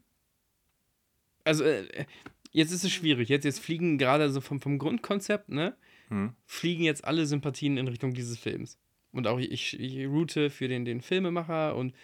[1.44, 2.06] also, äh,
[2.52, 3.28] jetzt ist es schwierig.
[3.28, 5.76] Jetzt, jetzt fliegen gerade so vom, vom Grundkonzept, ne?
[6.08, 6.34] Hm.
[6.46, 8.78] Fliegen jetzt alle Sympathien in Richtung dieses Films.
[9.12, 11.94] Und auch ich, ich route für den, den Filmemacher und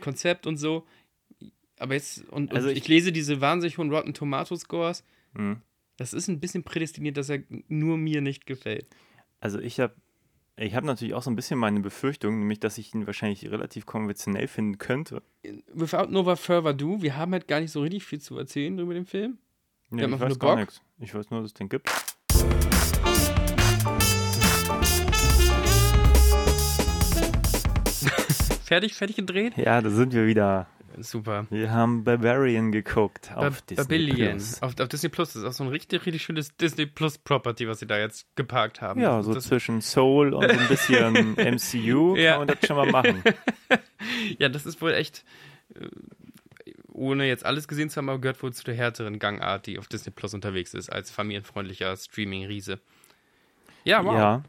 [0.00, 0.86] Konzept und so.
[1.78, 5.04] Aber jetzt, und, Also und ich- ich, lese diese wahnsinnig hohen Rotten Tomato Scores.
[5.34, 5.60] Hm.
[5.96, 8.86] Das ist ein bisschen prädestiniert, dass er nur mir nicht gefällt.
[9.40, 9.94] Also ich habe
[10.56, 13.86] ich hab natürlich auch so ein bisschen meine Befürchtung, nämlich, dass ich ihn wahrscheinlich relativ
[13.86, 15.22] konventionell finden könnte.
[15.72, 18.94] Without Nova Further Ado, wir haben halt gar nicht so richtig viel zu erzählen über
[18.94, 19.38] den Film.
[19.90, 20.80] Nee, ich weiß gar nichts.
[20.98, 21.90] Ich weiß nur, dass es den gibt.
[28.64, 29.56] Fertig, fertig gedreht?
[29.56, 30.66] Ja, da sind wir wieder.
[30.98, 31.46] Super.
[31.50, 34.30] Wir haben Barbarian geguckt auf Ba- Disney Babylon.
[34.36, 34.62] Plus.
[34.62, 35.32] Auf, auf Disney Plus.
[35.32, 38.26] Das ist auch so ein richtig, richtig schönes Disney Plus Property, was sie da jetzt
[38.36, 39.00] geparkt haben.
[39.00, 42.32] Ja, so das, zwischen Soul und ein bisschen MCU Ja.
[42.38, 43.22] kann man das schon mal machen.
[44.38, 45.24] ja, das ist wohl echt,
[45.74, 45.88] äh,
[46.92, 49.88] ohne jetzt alles gesehen zu haben, aber gehört wohl zu der härteren Gangart, die auf
[49.88, 52.78] Disney Plus unterwegs ist, als familienfreundlicher Streaming-Riese.
[53.82, 54.14] Ja, wow.
[54.14, 54.42] Ja.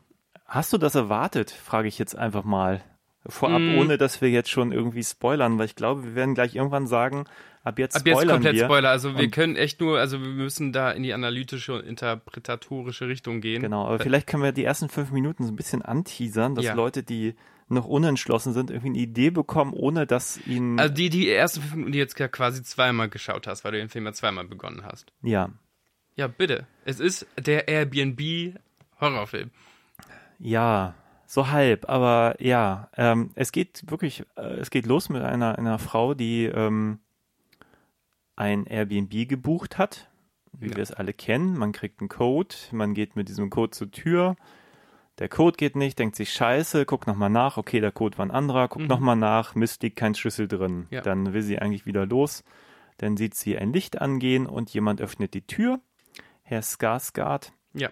[0.46, 2.84] Hast du das erwartet, frage ich jetzt einfach mal.
[3.28, 3.78] Vorab, Mm.
[3.80, 7.26] ohne dass wir jetzt schon irgendwie spoilern, weil ich glaube, wir werden gleich irgendwann sagen,
[7.64, 8.66] ab jetzt Ab jetzt spoilern komplett wir.
[8.66, 8.90] Spoiler.
[8.90, 13.42] Also wir können echt nur, also wir müssen da in die analytische und interpretatorische Richtung
[13.42, 13.62] gehen.
[13.62, 16.74] Genau, aber vielleicht können wir die ersten fünf Minuten so ein bisschen anteasern, dass Ja.
[16.76, 17.34] Leute, die
[17.68, 20.80] noch unentschlossen sind, irgendwie eine Idee bekommen, ohne dass ihnen.
[20.80, 23.90] Also die, die ersten fünf Minuten, die jetzt quasi zweimal geschaut hast, weil du den
[23.90, 25.12] Film ja zweimal begonnen hast.
[25.24, 25.50] ja.
[26.18, 26.66] Ja, bitte.
[26.86, 29.52] Es ist der Airbnb-Horrorfilm.
[30.40, 30.94] Ja,
[31.36, 35.78] so halb, aber ja, ähm, es geht wirklich, äh, es geht los mit einer, einer
[35.78, 37.00] Frau, die ähm,
[38.36, 40.10] ein Airbnb gebucht hat,
[40.52, 40.76] wie Ja.
[40.78, 41.58] wir es alle kennen.
[41.58, 44.36] Man kriegt einen Code, man geht mit diesem Code zur Tür.
[45.20, 48.32] Der Code geht nicht, denkt sich scheiße, guckt nochmal nach, okay, der Code war ein
[48.32, 48.90] anderer, guckt Mhm.
[48.90, 50.88] nochmal nach, Mist, liegt kein Schlüssel drin.
[50.90, 51.02] Ja.
[51.02, 52.44] Dann will sie eigentlich wieder los.
[52.98, 55.80] Dann sieht sie ein Licht angehen und jemand öffnet die Tür.
[56.44, 57.90] Herr Skarsgård, Ja.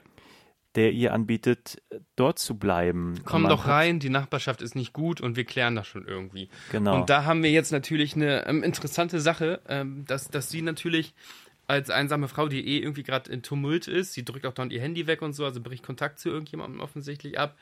[0.75, 1.81] Der ihr anbietet,
[2.15, 3.19] dort zu bleiben.
[3.25, 6.49] Komm doch rein, die Nachbarschaft ist nicht gut und wir klären das schon irgendwie.
[6.71, 6.99] Genau.
[6.99, 11.13] Und da haben wir jetzt natürlich eine ähm, interessante Sache, ähm, dass, dass sie natürlich
[11.67, 14.81] als einsame Frau, die eh irgendwie gerade in Tumult ist, sie drückt auch dann ihr
[14.81, 17.57] Handy weg und so, also bricht Kontakt zu irgendjemandem offensichtlich ab,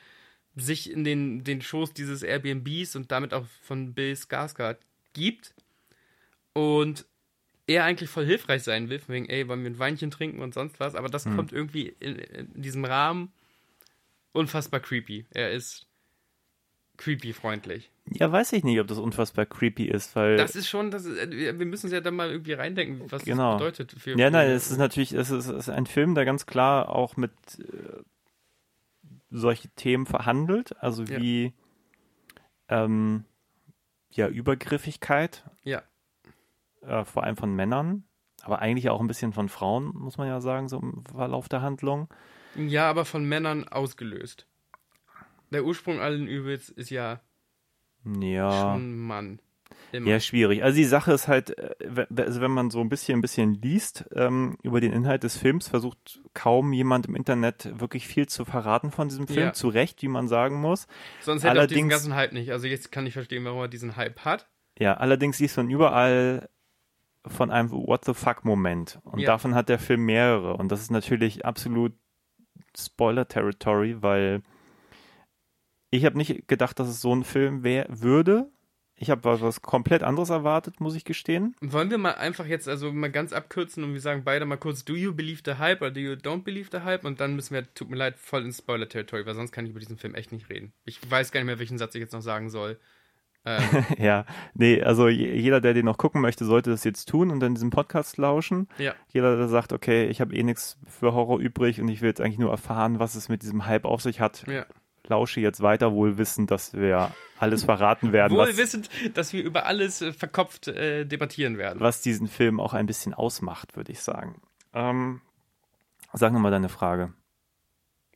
[0.56, 4.78] sich in den, den Schoß dieses Airbnbs und damit auch von Bill Skarsgård
[5.12, 5.54] gibt
[6.52, 7.06] und
[7.74, 10.54] er eigentlich voll hilfreich sein will, von wegen, ey, wollen wir ein Weinchen trinken und
[10.54, 13.32] sonst was, aber das kommt irgendwie in, in diesem Rahmen
[14.32, 15.26] unfassbar creepy.
[15.30, 15.86] Er ist
[16.96, 17.90] creepy freundlich.
[18.06, 20.36] ja, weiß ich nicht, ob das unfassbar creepy ist, weil.
[20.36, 23.24] Das ist schon, das ist, äh, wir müssen uns ja dann mal irgendwie reindenken, was
[23.24, 23.58] Genau.
[23.58, 24.00] das bedeutet.
[24.00, 26.88] Für, ja, nein, es ist natürlich, es ist, es ist ein Film, der ganz klar
[26.90, 28.02] auch mit äh,
[29.30, 31.18] solche Themen verhandelt, also Ja.
[31.20, 31.52] wie
[32.68, 33.24] ähm,
[34.10, 35.82] ja, Übergriffigkeit, Ja,
[36.82, 38.04] äh, vor allem von Männern,
[38.42, 41.62] aber eigentlich auch ein bisschen von Frauen, muss man ja sagen, so im Verlauf der
[41.62, 42.08] Handlung.
[42.56, 44.46] ja, aber von Männern ausgelöst.
[45.50, 47.20] Der Ursprung allen Übels ist ja
[48.04, 48.50] Ja.
[48.74, 49.40] schon Mann.
[49.90, 50.10] Immer.
[50.10, 50.62] Ja, schwierig.
[50.62, 51.74] Also die Sache ist halt, äh,
[52.16, 55.68] also wenn man so ein bisschen, ein bisschen liest ähm, über den Inhalt des Films,
[55.68, 59.46] versucht kaum jemand im Internet wirklich viel zu verraten von diesem Film.
[59.46, 59.52] Ja.
[59.52, 60.86] Zu Recht, wie man sagen muss.
[61.20, 62.50] Sonst hätte er diesen ganzen Hype nicht.
[62.52, 64.48] Also jetzt kann ich verstehen, warum er diesen Hype hat.
[64.78, 66.48] Ja, allerdings liest man überall
[67.26, 68.98] von einem What the fuck Moment.
[69.04, 69.26] Und Ja.
[69.26, 70.54] davon hat der Film mehrere.
[70.56, 71.92] Und das ist natürlich absolut
[72.76, 74.42] Spoiler-Territory, weil
[75.90, 78.50] ich habe nicht gedacht, dass es so ein Film wär, würde.
[78.94, 81.56] Ich habe was, was komplett anderes erwartet, muss ich gestehen.
[81.60, 84.84] Wollen wir mal einfach jetzt also mal ganz abkürzen und wir sagen beide mal kurz,
[84.84, 87.04] do you believe the hype oder do you don't believe the hype?
[87.04, 89.80] Und dann müssen wir, tut mir leid, voll ins Spoiler-Territory, weil sonst kann ich über
[89.80, 90.72] diesen Film echt nicht reden.
[90.84, 92.78] Ich weiß gar nicht mehr, welchen Satz ich jetzt noch sagen soll.
[93.44, 93.62] Ähm,
[93.98, 94.24] Ja,
[94.54, 97.54] nee, also je- jeder, der den noch gucken möchte, sollte das jetzt tun und dann
[97.54, 98.68] diesen Podcast lauschen.
[98.78, 98.94] ja.
[99.08, 102.20] Jeder, der sagt, okay, ich habe eh nichts für Horror übrig und ich will jetzt
[102.20, 104.64] eigentlich nur erfahren, was es mit diesem Hype auf sich hat, Ja.
[105.08, 109.66] lausche jetzt weiter, wohl wissend, dass wir alles verraten werden, Wohl wissend, dass wir über
[109.66, 111.80] alles äh, verkopft äh, debattieren werden.
[111.80, 114.40] was diesen Film auch ein bisschen ausmacht, würde ich sagen.
[114.72, 115.20] Ähm,
[116.12, 117.12] sag nochmal deine Frage.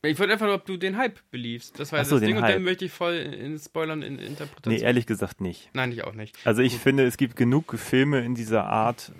[0.07, 1.79] Ich wollte einfach nur, ob du den Hype beliefst.
[1.79, 2.53] Das war so, das den Ding und Hype.
[2.55, 4.73] dann möchte ich voll in Spoilern in Interpretation.
[4.73, 5.69] Nee, ehrlich gesagt nicht.
[5.73, 6.35] Nein, ich auch nicht.
[6.45, 9.11] Also ich finde, es gibt genug Filme in dieser Art,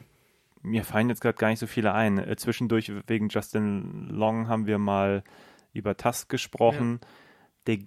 [0.63, 2.17] mir fallen jetzt gerade gar nicht so viele ein.
[2.17, 5.23] Äh, zwischendurch wegen Justin Long haben wir mal
[5.73, 6.99] über Tusk gesprochen.
[7.67, 7.77] Der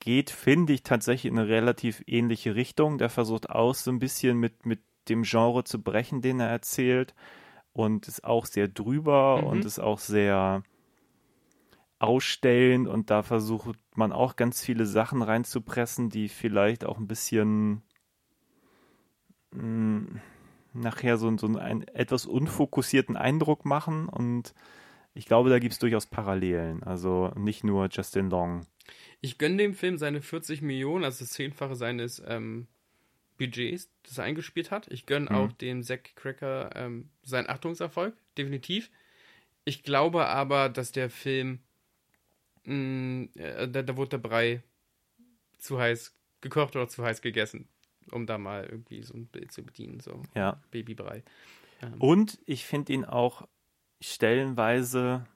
[0.00, 2.98] geht, finde ich, tatsächlich in eine relativ ähnliche Richtung.
[2.98, 7.14] Der versucht auch so ein bisschen mit, mit dem Genre zu brechen, den er erzählt.
[7.72, 9.46] Und ist auch sehr drüber Mhm.
[9.48, 10.62] und ist auch sehr
[12.04, 12.88] ausstellend.
[12.88, 17.82] Und da versucht man auch ganz viele Sachen reinzupressen, die vielleicht auch ein bisschen
[19.52, 20.20] mh,
[20.72, 24.08] nachher so, so einen etwas unfokussierten Eindruck machen.
[24.08, 24.54] Und
[25.14, 26.82] ich glaube, da gibt es durchaus Parallelen.
[26.82, 28.66] Also nicht nur Justin Long.
[29.20, 32.66] Ich gönne dem Film seine 40 Millionen, also das Zehnfache seines ähm,
[33.38, 34.88] Budgets, das er eingespielt hat.
[34.90, 35.34] Ich gönne Mhm.
[35.34, 38.90] auch dem Zack Cracker ähm, seinen Achtungserfolg, definitiv.
[39.64, 41.60] Ich glaube aber, dass der Film,
[42.64, 44.62] mh, äh, da, da wurde der Brei
[45.58, 47.68] zu heiß gekocht oder zu heiß gegessen,
[48.10, 50.60] um da mal irgendwie so ein Bild zu bedienen, so Ja.
[50.70, 51.22] Babybrei.
[51.82, 53.48] Ähm, Und ich finde ihn auch
[54.00, 55.26] stellenweise,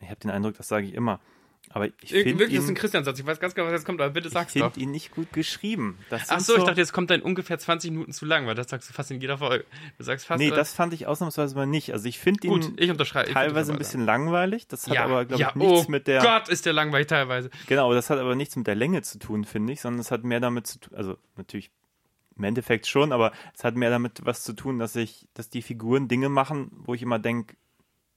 [0.00, 1.20] ich habe den Eindruck, das sage ich immer,
[1.70, 3.18] aber ich finde Wirklich, das ist ein ihn, Christian-Satz.
[3.18, 4.72] Ich weiß ganz genau, was jetzt kommt, aber bitte ich sag's doch.
[4.72, 5.98] find ihn nicht gut geschrieben.
[6.10, 8.54] Das Ach sind so, ich dachte, jetzt kommt dein ungefähr 20 Minuten zu lang, weil
[8.54, 9.64] das sagst du fast in jeder Folge.
[9.96, 10.38] Du sagst fast.
[10.38, 11.92] Nee, äh, das fand ich ausnahmsweise mal nicht.
[11.92, 13.28] Also ich finde ihn gut, ich unterschreibe.
[13.28, 14.66] ich teilweise ein unterschreibe bisschen langweilig.
[14.68, 16.20] Das hat ja, aber, glaube ja, ich, nichts oh mit der.
[16.20, 17.50] Gott, ist der langweilig teilweise.
[17.66, 20.24] Genau, das hat aber nichts mit der Länge zu tun, finde ich, sondern es hat
[20.24, 21.70] mehr damit zu tun, also natürlich
[22.36, 25.62] im Endeffekt schon, aber es hat mehr damit was zu tun, dass ich, dass die
[25.62, 27.56] Figuren Dinge machen, wo ich immer denke,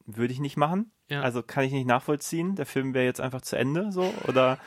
[0.06, 0.92] würde ich nicht machen.
[1.10, 1.22] Ja.
[1.22, 2.56] Also kann ich nicht nachvollziehen.
[2.56, 4.60] Der Film wäre jetzt einfach zu Ende, so oder.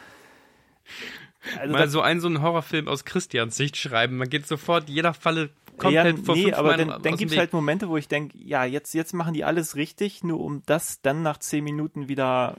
[1.59, 4.16] Also Mal so einen so einen Horrorfilm aus Christians Sicht schreiben.
[4.16, 7.53] Man geht sofort jeder Falle komplett ja, vor nee, aber dann, dann gibt es halt
[7.53, 11.22] Momente, wo ich denke, ja, jetzt, jetzt machen die alles richtig, nur um das dann
[11.22, 12.59] nach zehn Minuten wieder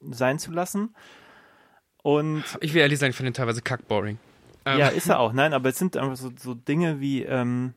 [0.00, 0.94] sein zu lassen.
[2.02, 4.18] Und Ich will ehrlich sagen, ich finde den teilweise kackboring.
[4.64, 5.32] Ähm, Ja, ist er auch.
[5.32, 7.74] Nein, aber es sind einfach so, so Dinge wie, ähm,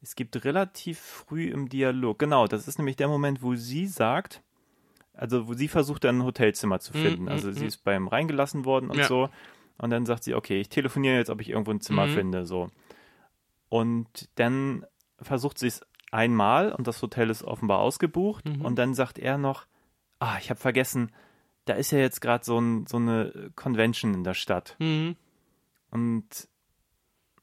[0.00, 4.42] es gibt relativ früh im Dialog, genau, das ist nämlich der Moment, wo sie sagt,
[5.12, 7.22] also wo sie versucht, dann ein Hotelzimmer zu Mhm, finden.
[7.22, 7.66] mhm, also sie mhm.
[7.68, 9.08] ist beim reingelassen worden und Ja.
[9.08, 9.28] so.
[9.78, 12.10] Und dann sagt sie, okay, ich telefoniere jetzt, ob ich irgendwo ein Zimmer Mhm.
[12.10, 12.68] finde, so.
[13.68, 14.86] Und dann
[15.20, 18.44] versucht sie es einmal und das Hotel ist offenbar ausgebucht.
[18.46, 18.64] Mhm.
[18.64, 19.66] Und dann sagt er noch,
[20.20, 21.12] ah, ich habe vergessen,
[21.64, 24.76] da ist ja jetzt gerade so, ein, so eine Convention in der Stadt.
[24.78, 25.16] Mhm.
[25.90, 26.48] Und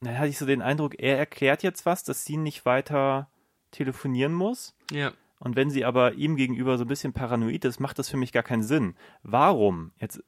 [0.02, 3.30] dann hatte ich so den Eindruck, er erklärt jetzt was, dass sie nicht weiter
[3.72, 4.76] telefonieren muss.
[4.92, 5.12] Ja.
[5.40, 8.32] Und wenn sie aber ihm gegenüber so ein bisschen paranoid ist, macht das für mich
[8.32, 8.96] gar keinen Sinn.
[9.22, 9.92] Warum?
[10.00, 10.24] Jetzt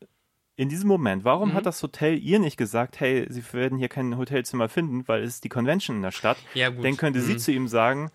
[0.58, 1.54] in diesem Moment, warum Mhm.
[1.54, 5.36] hat das Hotel ihr nicht gesagt, hey, sie werden hier kein Hotelzimmer finden, weil es
[5.36, 6.38] ist die Convention in der Stadt?
[6.56, 6.84] Ja, gut.
[6.84, 7.38] Dann könnte sie Mhm.
[7.40, 8.12] zu ihm sagen,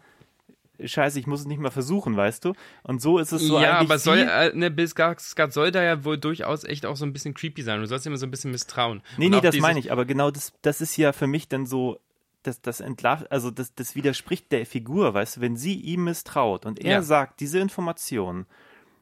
[0.86, 2.52] Scheiße, ich muss es nicht mal versuchen, weißt du?
[2.82, 6.04] Und so ist es so ja, aber soll, äh, ne, Bill Skarsgård soll da ja
[6.04, 7.80] wohl durchaus echt auch so ein bisschen creepy sein.
[7.80, 9.02] Du sollst immer so ein bisschen misstrauen.
[9.16, 11.66] Nee, Und nee, das meine ich, aber genau das, das ist ja für mich dann
[11.66, 11.98] so,
[12.42, 16.66] das, das entlarvt, also das, das widerspricht der Figur, weißt du, wenn sie ihm misstraut
[16.66, 17.02] und er Ja.
[17.02, 18.46] sagt diese Informationen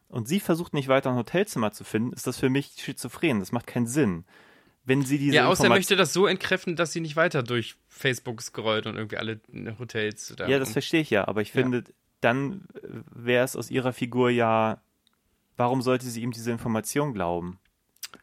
[0.09, 3.53] und sie versucht nicht weiter ein Hotelzimmer zu finden, ist das für mich schizophren, das
[3.53, 4.25] macht keinen Sinn.
[4.85, 7.77] Wenn sie diese Ja, außer er möchte das so entkräften, dass sie nicht weiter durch
[7.89, 9.41] Facebook scrollt und irgendwie alle
[9.79, 10.49] Hotels da.
[10.49, 11.85] Ja, das verstehe ich ja, aber ich finde,
[12.21, 12.65] dann
[13.15, 14.81] wäre es aus ihrer Figur ja,
[15.57, 17.59] warum sollte sie ihm diese Information glauben?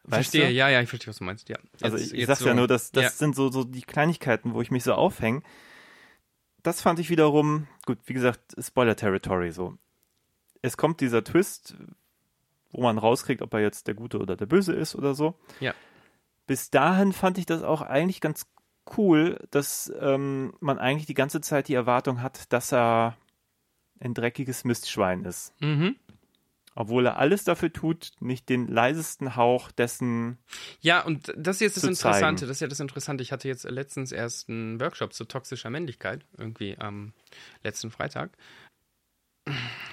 [0.04, 0.52] Weißt Verstehe, du?
[0.52, 1.56] ja, ja, ich verstehe, was du meinst, ja.
[1.80, 2.48] Also Jetzt- ich, ich jetzt sag's so.
[2.48, 3.10] ja nur, dass das Ja.
[3.10, 5.42] sind so, so die Kleinigkeiten, wo ich mich so aufhänge.
[6.62, 9.78] Das fand ich wiederum, gut, wie gesagt, Spoiler-Territory so.
[10.60, 11.74] Es kommt dieser Twist,
[12.72, 15.38] wo man rauskriegt, ob er jetzt der Gute oder der Böse ist oder so.
[15.60, 15.72] Ja.
[16.48, 18.46] Bis dahin fand ich das auch eigentlich ganz
[18.96, 23.16] cool, dass ähm, man eigentlich die ganze Zeit die Erwartung hat, dass er
[24.00, 25.52] ein dreckiges Mistschwein ist.
[25.60, 25.96] Mhm.
[26.74, 30.38] Obwohl er alles dafür tut, nicht den leisesten Hauch dessen
[30.80, 32.20] Ja, und das ist jetzt das Interessante.
[32.20, 32.36] zeigen.
[32.40, 33.22] Das ist ja das Interessante.
[33.22, 37.12] Ich hatte jetzt letztens erst einen Workshop zu toxischer Männlichkeit, irgendwie am
[37.62, 38.30] letzten Freitag.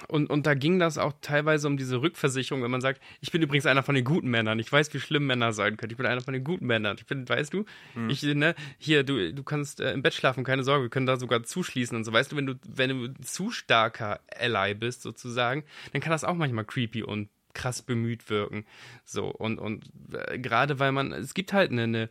[0.08, 3.42] Und, und da ging das auch teilweise um diese Rückversicherung, wenn man sagt, ich bin
[3.42, 4.58] übrigens einer von den guten Männern.
[4.58, 5.90] Ich weiß, wie schlimm Männer sein können.
[5.90, 6.96] Ich bin einer von den guten Männern.
[6.98, 8.10] Ich bin, weißt du, Mhm.
[8.10, 11.16] ich, ne, hier, du, du kannst äh, im Bett schlafen, keine Sorge, wir können da
[11.16, 12.12] sogar zuschließen und so.
[12.12, 16.34] Weißt du, wenn du, wenn du zu starker Ally bist, sozusagen, dann kann das auch
[16.34, 18.66] manchmal creepy und krass bemüht wirken.
[19.04, 22.10] So, und, und äh, gerade weil man, es gibt halt eine, eine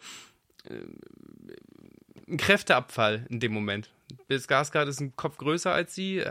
[2.27, 3.91] einen Kräfteabfall in dem Moment.
[4.27, 6.21] Bill Skarsgård ist ein Kopf größer als sie,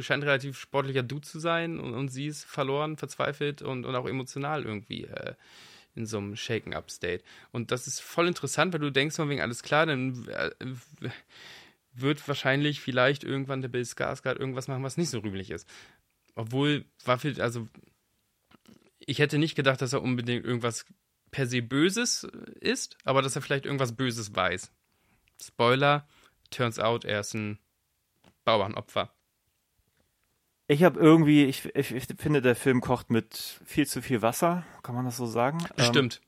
[0.00, 3.94] scheint ein relativ sportlicher Dude zu sein und, und sie ist verloren, verzweifelt und, und
[3.94, 5.34] auch emotional irgendwie äh,
[5.94, 7.24] in so einem Shaken-Up-State.
[7.50, 10.50] Und das ist voll interessant, weil du denkst von wegen, alles klar, dann äh,
[11.92, 15.68] wird wahrscheinlich vielleicht irgendwann der Bill Skarsgård irgendwas machen, was nicht so rühmlich ist.
[16.34, 17.68] Obwohl, Waffel, also
[19.00, 20.86] ich hätte nicht gedacht, dass er unbedingt irgendwas
[21.30, 22.24] per se Böses
[22.60, 24.70] ist, aber dass er vielleicht irgendwas Böses weiß.
[25.42, 26.06] Spoiler,
[26.50, 27.58] turns out, er ist ein
[28.44, 29.10] Bauernopfer.
[30.70, 34.64] Ich habe irgendwie, ich, ich, ich finde, der Film kocht mit viel zu viel Wasser,
[34.82, 35.58] kann man das so sagen?
[35.78, 36.20] Ähm, Stimmt.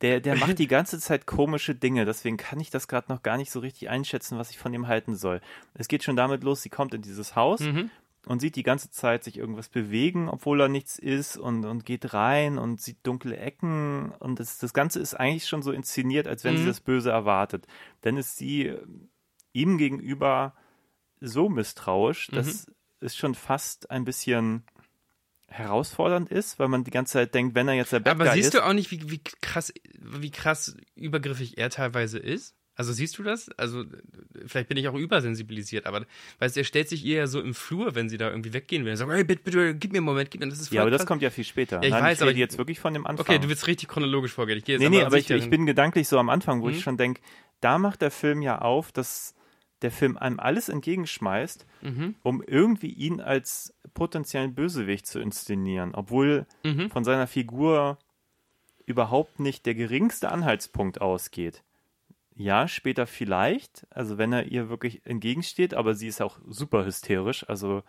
[0.00, 3.36] Der, der macht die ganze Zeit komische Dinge, deswegen kann ich das gerade noch gar
[3.36, 5.40] nicht so richtig einschätzen, was ich von ihm halten soll.
[5.74, 7.90] Es geht schon damit los, sie kommt in dieses Haus Mhm.
[8.26, 12.12] und sieht die ganze Zeit sich irgendwas bewegen, obwohl da nichts ist und, und geht
[12.12, 16.42] rein und sieht dunkle Ecken und das, das Ganze ist eigentlich schon so inszeniert, als
[16.42, 16.68] wenn sie Mhm.
[16.68, 17.68] das Böse erwartet.
[18.00, 18.74] Dann ist sie
[19.56, 20.54] ihm gegenüber
[21.20, 22.36] so misstrauisch, Mhm.
[22.36, 22.66] dass
[23.00, 24.64] es schon fast ein bisschen
[25.48, 28.48] herausfordernd ist, weil man die ganze Zeit denkt, wenn er jetzt der Bad Aber siehst
[28.48, 32.54] ist, du auch nicht, wie, wie krass, wie krass übergriffig er teilweise ist?
[32.74, 33.48] Also siehst du das?
[33.56, 33.84] Also
[34.44, 36.04] vielleicht bin ich auch übersensibilisiert, aber
[36.40, 38.84] weißt du, er stellt sich ihr ja so im Flur, wenn sie da irgendwie weggehen
[38.84, 38.90] will.
[38.92, 40.48] Er sagt, hey, bitte, bitte, gib mir einen Moment, gib mir.
[40.48, 41.06] Das ist voll ja, aber das krass.
[41.08, 41.82] kommt ja viel später.
[41.82, 43.24] ich Nein, weiß, ich aber ich- jetzt wirklich von dem Anfang.
[43.24, 44.58] Okay, du willst richtig chronologisch vorgehen.
[44.58, 46.66] Ich gehe jetzt Nee, nee, an aber ich, ich bin gedanklich so am Anfang, wo
[46.66, 46.72] Mhm.
[46.74, 47.22] ich schon denke,
[47.60, 49.34] da macht der Film ja auf, dass
[49.82, 52.14] der Film einem alles entgegenschmeißt, Mhm.
[52.22, 56.90] um irgendwie ihn als potenziellen Bösewicht zu inszenieren, obwohl Mhm.
[56.90, 57.98] von seiner Figur
[58.86, 61.62] überhaupt nicht der geringste Anhaltspunkt ausgeht.
[62.34, 67.48] Ja, später vielleicht, also wenn er ihr wirklich entgegensteht, aber sie ist auch super hysterisch,
[67.48, 67.82] also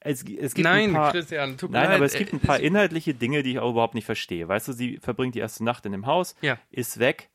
[0.00, 1.96] es, es gibt Nein, ein paar, Christian, tut mir Nein, leid.
[1.96, 4.46] aber es gibt äh, ein paar inhaltliche Dinge, die ich auch überhaupt nicht verstehe.
[4.48, 6.58] Weißt du, sie verbringt die erste Nacht in dem Haus, Ja.
[6.70, 7.28] ist weg,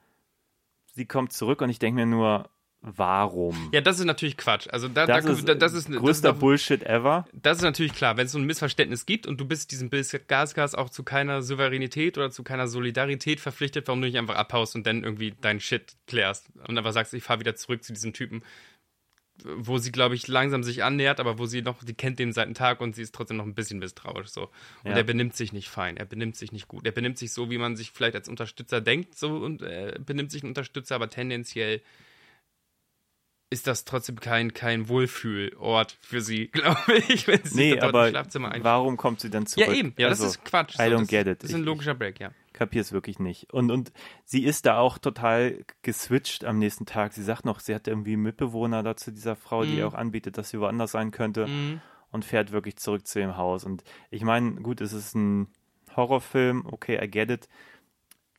[0.93, 2.49] sie kommt zurück und ich denke mir nur,
[2.81, 3.69] warum?
[3.71, 4.67] Ja, das ist natürlich Quatsch.
[4.71, 7.27] Also da, das, da, ist da, das ist größter das Bullshit ever.
[7.33, 10.05] Das ist natürlich klar, wenn es so ein Missverständnis gibt und du bist diesem Bill
[10.27, 14.75] Gasgas auch zu keiner Souveränität oder zu keiner Solidarität verpflichtet, warum du nicht einfach abhaust
[14.75, 18.13] und dann irgendwie deinen Shit klärst und einfach sagst, ich fahre wieder zurück zu diesem
[18.13, 18.43] Typen,
[19.43, 22.45] wo sie, glaube ich, langsam sich annähert, aber wo sie noch, die kennt den seit
[22.45, 24.49] einem Tag und sie ist trotzdem noch ein bisschen misstrauisch so.
[24.83, 24.97] Und Ja.
[24.97, 27.57] er benimmt sich nicht fein, er benimmt sich nicht gut, er benimmt sich so, wie
[27.57, 31.81] man sich vielleicht als Unterstützer denkt, so und äh, benimmt sich ein Unterstützer, aber tendenziell
[33.51, 37.89] ist das trotzdem kein, kein Wohlfühlort für sie, glaube ich, wenn sie Nee, dort im
[37.89, 38.63] aber Schlafzimmer einschläft.
[38.65, 39.67] warum kommt sie dann zurück?
[39.67, 39.93] Ja, eben.
[39.97, 40.75] Ja, also, das ist Quatsch.
[40.75, 41.43] I don't das, get it.
[41.43, 42.31] Das ist ein logischer Break, ja.
[42.53, 43.51] kapiere es wirklich nicht.
[43.53, 43.91] Und, und
[44.25, 47.13] sie ist da auch total geswitcht am nächsten Tag.
[47.13, 49.77] Sie sagt noch, sie hat irgendwie einen Mitbewohner da zu dieser Frau, die Mhm.
[49.79, 51.81] ihr auch anbietet, dass sie woanders sein könnte Mhm.
[52.11, 53.65] und fährt wirklich zurück zu ihrem Haus.
[53.65, 55.47] Und ich meine, gut, es ist ein
[55.95, 57.49] Horrorfilm, okay, I get it.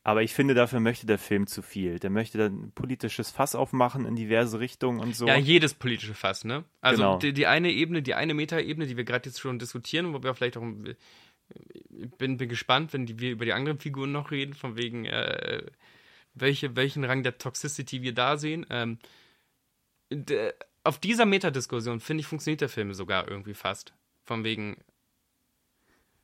[0.05, 1.97] Aber ich finde, dafür möchte der Film zu viel.
[1.97, 5.27] Der möchte dann ein politisches Fass aufmachen in diverse Richtungen und so.
[5.27, 6.65] Ja, jedes politische Fass, ne?
[6.81, 7.17] Also Genau.
[7.19, 10.33] die, die eine Ebene, die eine Metaebene, die wir gerade jetzt schon diskutieren, wo wir
[10.35, 10.63] vielleicht auch.
[11.89, 15.05] Ich bin, bin gespannt, wenn die, wir über die anderen Figuren noch reden, von wegen,
[15.05, 15.63] äh,
[16.33, 18.65] welche, welchen Rang der Toxicity wir da sehen.
[18.69, 18.97] Ähm,
[20.11, 20.51] d-
[20.83, 23.93] auf dieser Metadiskussion, finde ich, funktioniert der Film sogar irgendwie fast.
[24.25, 24.77] Von wegen,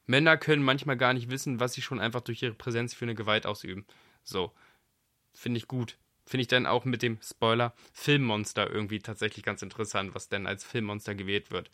[0.10, 3.14] Männer können manchmal gar nicht wissen, was sie schon einfach durch ihre Präsenz für eine
[3.14, 3.86] Gewalt ausüben.
[4.24, 4.52] So.
[5.36, 5.98] Finde ich gut.
[6.26, 10.64] Finde ich dann auch mit dem Spoiler Filmmonster irgendwie tatsächlich ganz interessant, was denn als
[10.64, 11.70] Filmmonster gewählt wird.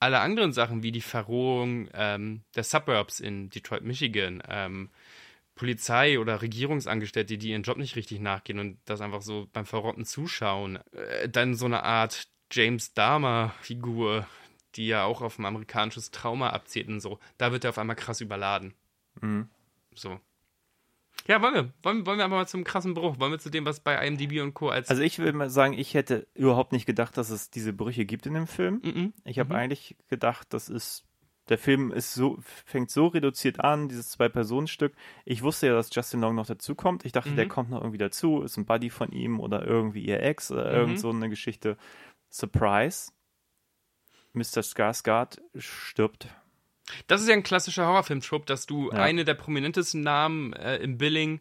[0.00, 4.90] Alle anderen Sachen wie die Verrohung ähm, der Suburbs in Detroit, Michigan, ähm,
[5.54, 10.04] Polizei oder Regierungsangestellte, die ihren Job nicht richtig nachgehen und das einfach so beim Verrotten
[10.04, 10.78] zuschauen.
[10.92, 14.26] Äh, dann so eine Art James Dahmer-Figur,
[14.74, 17.18] die ja auch auf ein amerikanisches Trauma abzielt und so.
[17.38, 18.74] Da wird er auf einmal krass überladen.
[19.20, 19.48] Mhm.
[19.94, 20.18] So.
[21.26, 21.72] Ja, wollen wir.
[21.82, 23.18] Wollen, wollen wir aber mal zum krassen Bruch.
[23.18, 24.68] Wollen wir zu dem, was bei IMDb und Co.
[24.70, 24.88] als.
[24.88, 28.26] Also ich will mal sagen, ich hätte überhaupt nicht gedacht, dass es diese Brüche gibt
[28.26, 28.80] in dem Film.
[28.84, 29.12] Mhm.
[29.24, 29.56] Ich habe Mhm.
[29.56, 31.04] eigentlich gedacht, das ist
[31.48, 34.92] der Film ist so fängt so reduziert an, dieses zwei Personen Stück.
[35.24, 37.06] Ich wusste ja, dass Justin Long noch dazu kommt.
[37.06, 37.48] Ich dachte, der Mhm.
[37.48, 40.74] kommt noch irgendwie dazu, ist ein Buddy von ihm oder irgendwie ihr Ex oder Mhm.
[40.76, 41.78] irgend so eine Geschichte.
[42.30, 43.12] Surprise.
[44.32, 44.62] Mr.
[44.62, 46.28] Skarsgård stirbt.
[47.06, 48.98] Das ist ja ein klassischer Horrorfilm-Trope, dass du Ja.
[48.98, 51.40] eine der prominentesten Namen äh, im Billing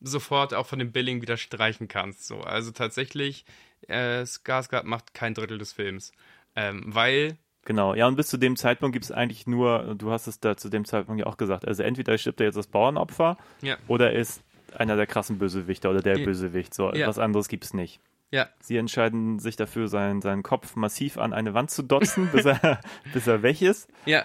[0.00, 2.26] sofort auch von dem Billing wieder streichen kannst.
[2.26, 2.40] So.
[2.40, 3.44] Also tatsächlich,
[3.88, 6.12] äh, Skarsgård macht kein Drittel des Films.
[6.54, 10.28] Ähm, weil, Genau, ja, und bis zu dem Zeitpunkt gibt es eigentlich nur, du hast
[10.28, 13.36] es da zu dem Zeitpunkt ja auch gesagt, also entweder stirbt er jetzt das Bauernopfer
[13.60, 14.40] ja, oder er ist
[14.76, 16.14] einer der krassen Bösewichter oder der.
[16.18, 16.72] Bösewicht.
[16.74, 17.08] So, Ja.
[17.08, 18.00] was anderes gibt es nicht.
[18.30, 22.44] Ja, Sie entscheiden sich dafür, seinen, seinen Kopf massiv an eine Wand zu dotzen, bis
[22.44, 22.80] er,
[23.12, 23.88] bis er weg ist.
[24.04, 24.24] ja.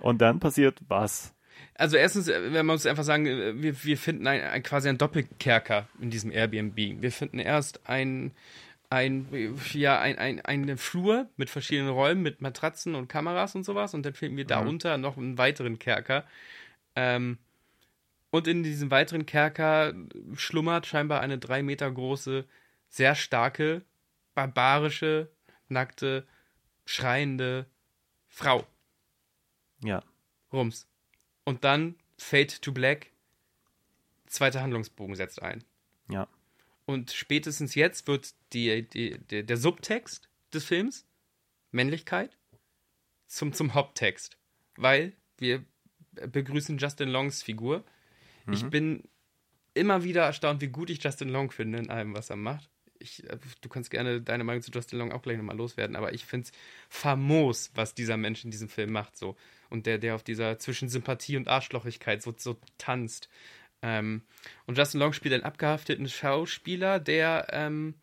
[0.00, 1.34] Und dann passiert was?
[1.74, 4.88] Also erstens, äh, wenn man muss einfach sagen, äh, wir, wir finden ein, ein, quasi
[4.88, 6.76] einen Doppelkerker in diesem Airbnb.
[6.76, 8.32] Wir finden erst ein,
[8.90, 9.26] ein,
[9.72, 13.94] ja, ein, ein, eine Flur mit verschiedenen Räumen, mit Matratzen und Kameras und sowas.
[13.94, 16.24] Und dann finden wir darunter noch einen weiteren Kerker.
[16.96, 17.38] Ähm,
[18.30, 19.94] und in diesem weiteren Kerker
[20.34, 22.44] schlummert scheinbar eine drei Meter große,
[22.88, 23.84] sehr starke,
[24.34, 25.30] barbarische,
[25.68, 26.26] nackte,
[26.84, 27.66] schreiende
[28.28, 28.66] Frau.
[29.82, 30.02] Ja,
[30.52, 30.86] Rums.
[31.44, 33.10] Und dann Fade to Black,
[34.26, 35.64] zweiter Handlungsbogen setzt ein.
[36.08, 36.28] ja.
[36.84, 41.06] Und spätestens jetzt wird die, die, der, der Subtext des Films,
[41.70, 42.34] Männlichkeit,
[43.26, 44.38] zum, zum Haupttext.
[44.76, 45.66] Weil wir
[46.12, 47.84] begrüßen Justin Longs Figur.
[48.50, 49.04] Ich bin
[49.74, 52.70] immer wieder erstaunt, wie gut ich Justin Long finde in allem, was er macht.
[52.98, 56.12] Ich, äh, du kannst gerne deine Meinung zu Justin Long auch gleich nochmal loswerden, aber
[56.12, 56.52] ich finde es
[56.88, 59.16] famos, was dieser Mensch in diesem Film macht.
[59.16, 59.36] So.
[59.70, 63.28] Und der, der auf dieser zwischen Sympathie und Arschlochigkeit so, so tanzt.
[63.82, 64.22] Ähm,
[64.66, 67.94] und Justin Long spielt einen abgehafteten Schauspieler, der ähm,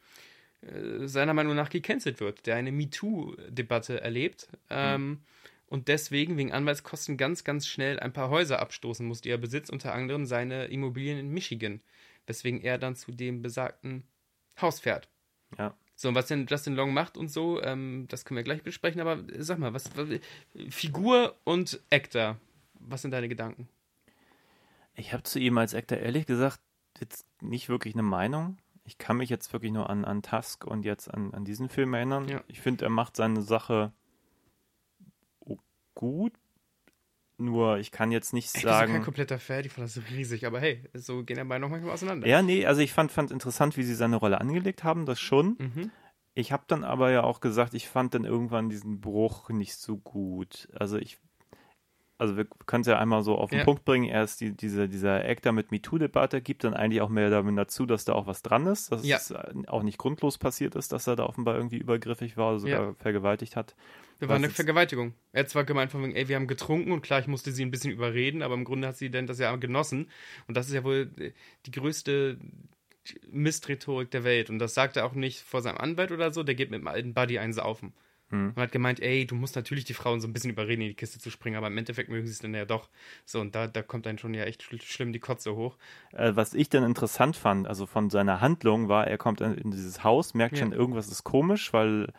[0.61, 4.47] äh, seiner Meinung nach gecancelt wird, der eine MeToo-Debatte erlebt.
[4.69, 5.21] Ähm,
[5.67, 9.71] und deswegen wegen Anwaltskosten ganz, ganz schnell ein paar Häuser abstoßen muss, die er besitzt,
[9.71, 11.81] unter anderem seine Immobilien in Michigan.
[12.27, 14.03] Weswegen er dann zu dem besagten
[14.61, 15.09] Haus fährt.
[15.57, 15.75] Ja.
[15.95, 18.99] So, und was denn Justin Long macht und so, ähm, das können wir gleich besprechen,
[18.99, 20.19] aber äh, sag mal, was, was
[20.69, 22.37] Figur und Actor,
[22.73, 23.69] was sind deine Gedanken?
[24.95, 26.59] Ich habe zu ihm als Actor ehrlich gesagt
[26.99, 28.57] jetzt nicht wirklich eine Meinung.
[28.83, 31.93] Ich kann mich jetzt wirklich nur an, an Tusk und jetzt an, an diesen Film
[31.93, 32.27] erinnern.
[32.27, 32.43] Ja.
[32.47, 33.91] Ich finde, er macht seine Sache
[35.95, 36.33] gut.
[37.37, 39.03] Nur ich kann jetzt nicht Ich bin so kein sagen.
[39.03, 42.27] kompletter Fan, ich fand das so riesig, aber hey, so gehen ja Meinungen manchmal auseinander.
[42.27, 45.55] Ja, nee, also ich fand, fand interessant, wie sie seine Rolle angelegt haben, das schon.
[45.59, 45.91] Mhm.
[46.33, 49.97] Ich habe dann aber ja auch gesagt, ich fand dann irgendwann diesen Bruch nicht so
[49.97, 50.69] gut.
[50.73, 51.17] Also ich,
[52.17, 53.65] also wir können es ja einmal so auf den Ja.
[53.65, 54.05] Punkt bringen.
[54.05, 58.05] Erst die, diese, dieser Actor mit MeToo-Debatte gibt dann eigentlich auch mehr damit dazu, dass
[58.05, 59.17] da auch was dran ist, dass Ja.
[59.17, 59.33] es
[59.67, 62.93] auch nicht grundlos passiert ist, dass er da offenbar irgendwie übergriffig war oder sogar Ja.
[62.99, 63.75] vergewaltigt hat.
[64.19, 65.13] Das war eine Vergewaltigung.
[65.33, 67.65] Er hat zwar gemeint von wegen, ey, wir haben getrunken und klar, ich musste sie
[67.65, 70.09] ein bisschen überreden, aber im Grunde hat sie denn das ja genossen.
[70.47, 71.31] Und das ist ja wohl äh,
[71.65, 72.37] die größte
[73.29, 74.49] Mistrhetorik der Welt.
[74.49, 76.87] Und das sagt er auch nicht vor seinem Anwalt oder so, der geht mit dem
[76.87, 77.93] alten Buddy einen saufen.
[78.35, 78.53] Hm.
[78.55, 80.93] Und hat gemeint, ey, du musst natürlich die Frauen so ein bisschen überreden, in die
[80.95, 82.89] Kiste zu springen, aber im Endeffekt mögen sie es dann ja doch.
[83.25, 85.77] So, und da, da kommt dann schon ja echt schl schlimm die Kotze hoch.
[86.11, 89.71] Äh, was ich dann interessant fand, also von seiner Handlung, war, er kommt in, in
[89.71, 90.63] dieses Haus, merkt Ja.
[90.63, 92.11] schon, irgendwas ist komisch, weil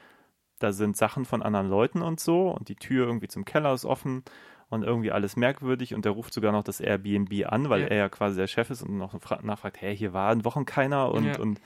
[0.59, 3.85] da sind Sachen von anderen Leuten und so und die Tür irgendwie zum Keller ist
[3.85, 4.24] offen
[4.68, 7.87] und irgendwie alles merkwürdig und der ruft sogar noch das Airbnb an, weil Ja.
[7.87, 10.64] er ja quasi der Chef ist und noch fra- nachfragt, hey, hier war in Wochen
[10.64, 11.38] keiner und, Ja.
[11.38, 11.61] und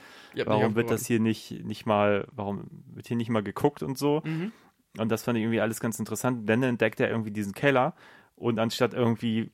[0.45, 4.21] warum wird das hier nicht, nicht mal, warum wird hier nicht mal geguckt und so.
[4.23, 4.51] Mhm.
[4.99, 6.47] Und das fand ich irgendwie alles ganz interessant.
[6.49, 7.95] Dann entdeckt er irgendwie diesen Keller
[8.35, 9.51] und anstatt irgendwie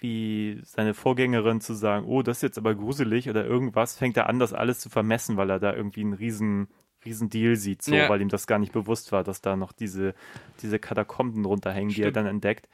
[0.00, 4.28] wie seine Vorgängerin zu sagen, oh, das ist jetzt aber gruselig oder irgendwas, fängt er
[4.28, 6.68] an, das alles zu vermessen, weil er da irgendwie einen riesen,
[7.04, 8.08] riesen Deal sieht, so, Ja.
[8.08, 10.14] weil ihm das gar nicht bewusst war, dass da noch diese,
[10.62, 12.16] diese Katakomben runterhängen, die er Stimmt.
[12.16, 12.68] dann entdeckt.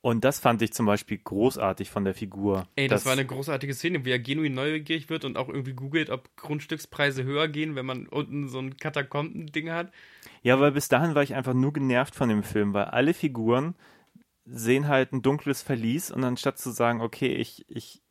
[0.00, 2.66] Und das fand ich zum Beispiel großartig von der Figur.
[2.76, 6.10] Ey, das war eine großartige Szene, wie er genuin neugierig wird und auch irgendwie googelt,
[6.10, 9.90] ob Grundstückspreise höher gehen, wenn man unten so ein Katakomben-Ding hat.
[10.42, 13.74] Ja, weil bis dahin war ich einfach nur genervt von dem Film, weil alle Figuren
[14.44, 18.02] sehen halt ein dunkles Verlies und anstatt zu sagen, okay, ich, ich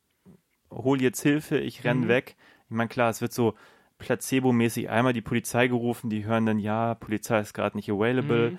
[0.72, 2.08] hole jetzt Hilfe, ich renn Mhm.
[2.08, 2.34] weg.
[2.64, 3.54] Ich meine, klar, es wird so
[3.98, 8.52] placebo-mäßig einmal die Polizei gerufen, die hören dann, ja, Polizei ist gerade nicht available.
[8.52, 8.58] Mhm.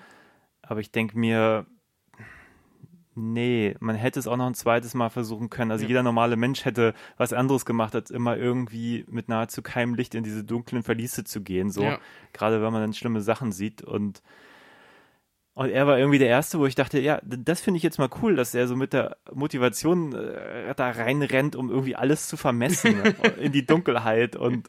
[0.62, 1.66] Aber ich denke mir,
[3.14, 5.70] nee, man hätte es auch noch ein zweites Mal versuchen können.
[5.70, 5.88] Also Ja.
[5.88, 10.24] jeder normale Mensch hätte was anderes gemacht, als immer irgendwie mit nahezu keinem Licht in
[10.24, 11.70] diese dunklen Verliese zu gehen.
[11.70, 11.98] So, Ja.
[12.32, 14.22] gerade wenn man dann schlimme Sachen sieht und
[15.56, 18.10] und er war irgendwie der Erste, wo ich dachte, ja, das finde ich jetzt mal
[18.20, 23.02] cool, dass er so mit der Motivation äh, da reinrennt, um irgendwie alles zu vermessen
[23.40, 24.36] in die Dunkelheit.
[24.36, 24.68] Und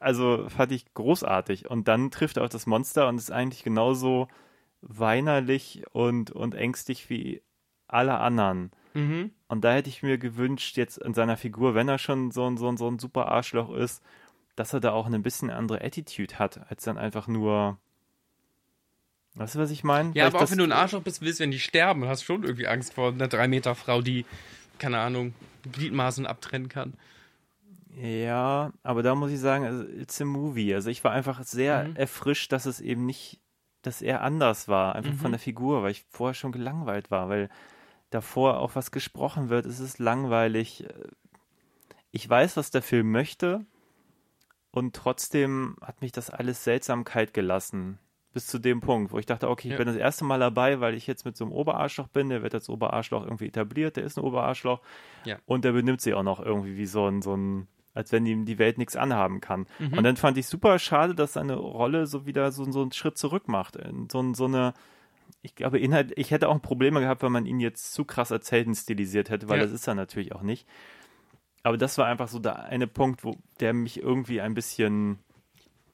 [0.00, 1.68] also fand ich großartig.
[1.68, 4.28] Und dann trifft er auf das Monster und ist eigentlich genauso
[4.80, 7.42] weinerlich und, und ängstlich wie
[7.86, 8.70] alle anderen.
[8.94, 9.32] Mhm.
[9.48, 12.56] Und da hätte ich mir gewünscht, jetzt in seiner Figur, wenn er schon so ein,
[12.56, 14.02] so ein, so ein super Arschloch ist,
[14.54, 17.76] dass er da auch eine bisschen andere Attitude hat, als dann einfach nur.
[19.36, 20.12] Weißt du, was ich meine?
[20.14, 22.42] Ja, aber auch wenn du ein Arschloch bist, willst du, wenn die sterben, hast schon
[22.42, 24.24] irgendwie Angst vor einer 3-Meter-Frau, die,
[24.78, 25.34] keine Ahnung,
[25.70, 26.94] Gliedmaßen abtrennen kann.
[27.94, 30.74] Ja, aber da muss ich sagen, also, it's a movie.
[30.74, 31.96] Also ich war einfach sehr Mhm.
[31.96, 33.40] erfrischt, dass es eben nicht,
[33.82, 35.18] dass er anders war, einfach Mhm.
[35.18, 37.48] von der Figur, weil ich vorher schon gelangweilt war, weil
[38.10, 40.84] davor auch was gesprochen wird, es ist langweilig.
[42.10, 43.66] Ich weiß, was der Film möchte
[44.70, 47.98] und trotzdem hat mich das alles Seltsamkeit gelassen.
[48.36, 49.78] Bis zu dem Punkt, wo ich dachte, okay, ich Ja.
[49.78, 52.52] bin das erste Mal dabei, weil ich jetzt mit so einem Oberarschloch bin, der wird
[52.52, 54.82] als Oberarschloch irgendwie etabliert, der ist ein Oberarschloch
[55.24, 55.38] Ja.
[55.46, 58.44] und der benimmt sich auch noch irgendwie wie so ein, so ein als wenn ihm
[58.44, 59.64] die Welt nichts anhaben kann.
[59.78, 59.96] Mhm.
[59.96, 63.16] Und dann fand ich super schade, dass seine Rolle so wieder so, so einen Schritt
[63.16, 63.78] zurück macht.
[64.12, 64.74] So, so eine,
[65.40, 68.52] ich glaube, Inhalt, ich hätte auch Probleme gehabt, wenn man ihn jetzt zu krass als
[68.52, 69.64] Helden stilisiert hätte, weil Ja.
[69.64, 70.68] das ist er natürlich auch nicht.
[71.62, 75.20] Aber das war einfach so der eine Punkt, wo der mich irgendwie ein bisschen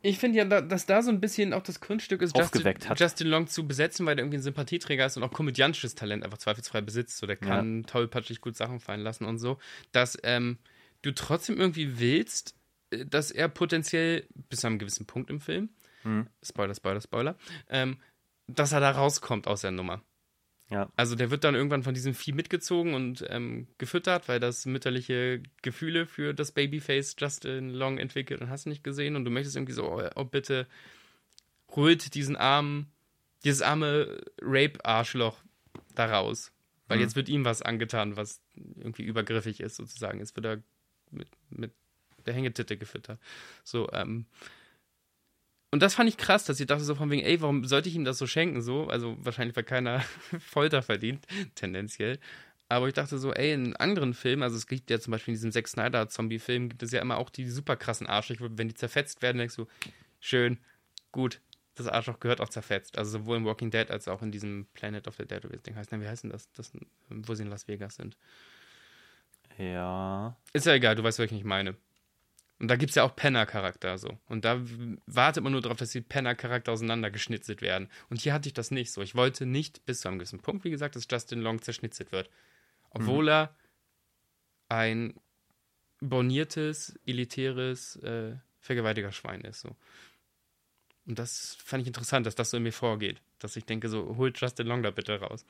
[0.02, 2.62] Ich finde ja, da- dass da so ein bisschen auch das Kunststück ist, Justin.
[2.98, 6.38] Justin Long zu besetzen, weil der irgendwie ein Sympathieträger ist und auch komödiantisches Talent einfach
[6.38, 7.18] zweifelsfrei besitzt.
[7.18, 9.58] So, der kann tollpatschig gut Sachen fallen lassen und so.
[9.92, 10.58] Dass ähm,
[11.02, 12.56] du trotzdem irgendwie willst,
[12.90, 15.70] äh, dass er potenziell bis zu einem gewissen Punkt im Film,
[16.04, 16.26] Mhm.
[16.42, 17.36] Spoiler, Spoiler, Spoiler,
[17.68, 17.98] ähm,
[18.48, 20.02] dass er da rauskommt aus der Nummer.
[20.72, 20.90] Ja.
[20.96, 25.42] Also der wird dann irgendwann von diesem Vieh mitgezogen und ähm, gefüttert, weil das mütterliche
[25.60, 29.54] Gefühle für das Babyface Justin Long entwickelt und hast du nicht gesehen und du möchtest
[29.54, 30.66] irgendwie so, oh, oh bitte
[31.72, 32.90] holt diesen armen,
[33.44, 35.36] dieses arme Rape-Arschloch
[35.94, 36.52] da raus.
[36.88, 37.02] Weil Mhm.
[37.02, 40.20] jetzt wird ihm was angetan, was irgendwie übergriffig ist, sozusagen.
[40.20, 40.62] Jetzt wird er
[41.10, 41.72] mit, mit
[42.24, 43.20] der Hängetitte gefüttert.
[43.62, 44.24] So, ähm.
[45.72, 47.96] Und das fand ich krass, dass ich dachte so von wegen, ey, warum sollte ich
[47.96, 48.60] ihm das so schenken?
[48.60, 50.00] So, also wahrscheinlich, weil keiner
[50.38, 52.18] Folter verdient, tendenziell.
[52.68, 55.36] Aber ich dachte so, ey, in anderen Filmen, also es gibt ja zum Beispiel in
[55.36, 58.74] diesem Zack Snyder Zombie-Film, gibt es ja immer auch die super krassen Arschlöcher, wenn die
[58.74, 59.66] zerfetzt werden, denkst du,
[60.20, 60.58] schön,
[61.10, 61.40] gut,
[61.74, 62.98] das Arschloch gehört auch zerfetzt.
[62.98, 65.56] Also sowohl in Walking Dead als auch in diesem Planet of the Dead, oder wie
[65.56, 65.90] das Ding heißt.
[65.90, 66.72] Na, wie heißt denn das, das,
[67.08, 68.18] wo sie in Las Vegas sind?
[69.56, 70.36] Ja.
[70.52, 71.76] Ist ja egal, du weißt, was ich nicht meine.
[72.62, 74.20] Und da gibt es ja auch Penner-Charakter so.
[74.28, 74.60] Und da
[75.06, 77.90] wartet man nur darauf, dass die Penner-Charakter auseinandergeschnitzelt werden.
[78.08, 79.02] Und hier hatte ich das nicht so.
[79.02, 82.30] Ich wollte nicht bis zu einem gewissen Punkt, wie gesagt, dass Justin Long zerschnitzelt wird.
[82.90, 83.56] Obwohl er
[84.68, 85.14] ein
[86.00, 89.62] borniertes, elitäres äh, Vergewaltigerschwein ist.
[89.62, 89.74] So.
[91.06, 93.20] Und das fand ich interessant, dass das so in mir vorgeht.
[93.40, 95.44] Dass ich denke, so, holt Justin Long da bitte raus.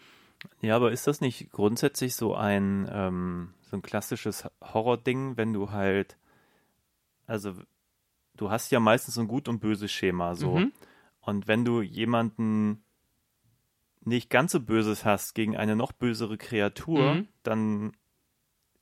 [0.63, 5.73] Ja, aber ist das nicht grundsätzlich so ein, ähm, so ein klassisches Horror-Ding, wenn du
[5.73, 6.17] halt,
[7.27, 7.55] also
[8.37, 10.57] du hast ja meistens so ein gut und böses Schema so.
[10.57, 10.73] Mhm.
[11.21, 12.83] Und wenn du jemanden
[14.05, 17.29] nicht ganz so Böses hast gegen eine noch bösere Kreatur, Mhm.
[17.43, 17.93] dann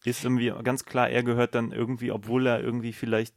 [0.05, 3.34] ist irgendwie ganz klar, er gehört dann irgendwie, obwohl er irgendwie vielleicht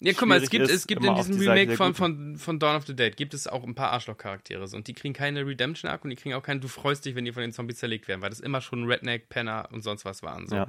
[0.00, 2.58] Ja, guck mal, es gibt, ist, es gibt in diesem die Remake von, von, von
[2.58, 4.76] Dawn of the Dead gibt es auch ein paar Arschloch-Charaktere so.
[4.76, 7.32] und die kriegen keine Redemption-Arc und die kriegen auch keinen, du freust dich, wenn die
[7.32, 10.48] von den Zombies zerlegt werden, weil das immer schon Redneck, Penner und sonst was waren.
[10.48, 10.56] So.
[10.56, 10.68] Ja.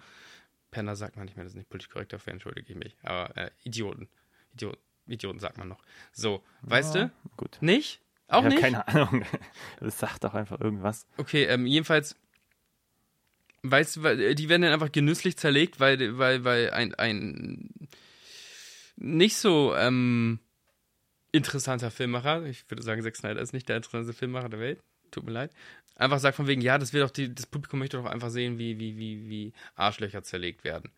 [0.71, 2.95] Penner sagt man nicht mehr, das ist nicht politisch korrekt, dafür entschuldige ich mich.
[3.03, 4.07] Aber äh, Idioten.
[4.53, 4.79] Idioten.
[5.07, 5.83] Idioten sagt man noch.
[6.13, 7.11] So, weißt Ja, du?
[7.37, 7.57] Gut.
[7.61, 7.99] Nicht?
[8.27, 8.61] Auch ich habe nicht?
[8.61, 9.25] keine Ahnung.
[9.79, 11.05] Das sagt doch einfach irgendwas.
[11.17, 12.15] Okay, ähm, jedenfalls,
[13.63, 17.69] weißt du, weil, äh, die werden dann einfach genüsslich zerlegt, weil, weil, weil ein, ein
[18.95, 20.39] nicht so ähm,
[21.31, 24.79] interessanter Filmmacher, ich würde sagen, Zack Snyder ist nicht der interessanteste Filmmacher der Welt,
[25.11, 25.51] tut mir leid,
[25.95, 28.57] einfach sagt von wegen, ja, das wird doch die, das Publikum möchte doch einfach sehen,
[28.57, 30.91] wie, wie, wie, wie Arschlöcher zerlegt werden.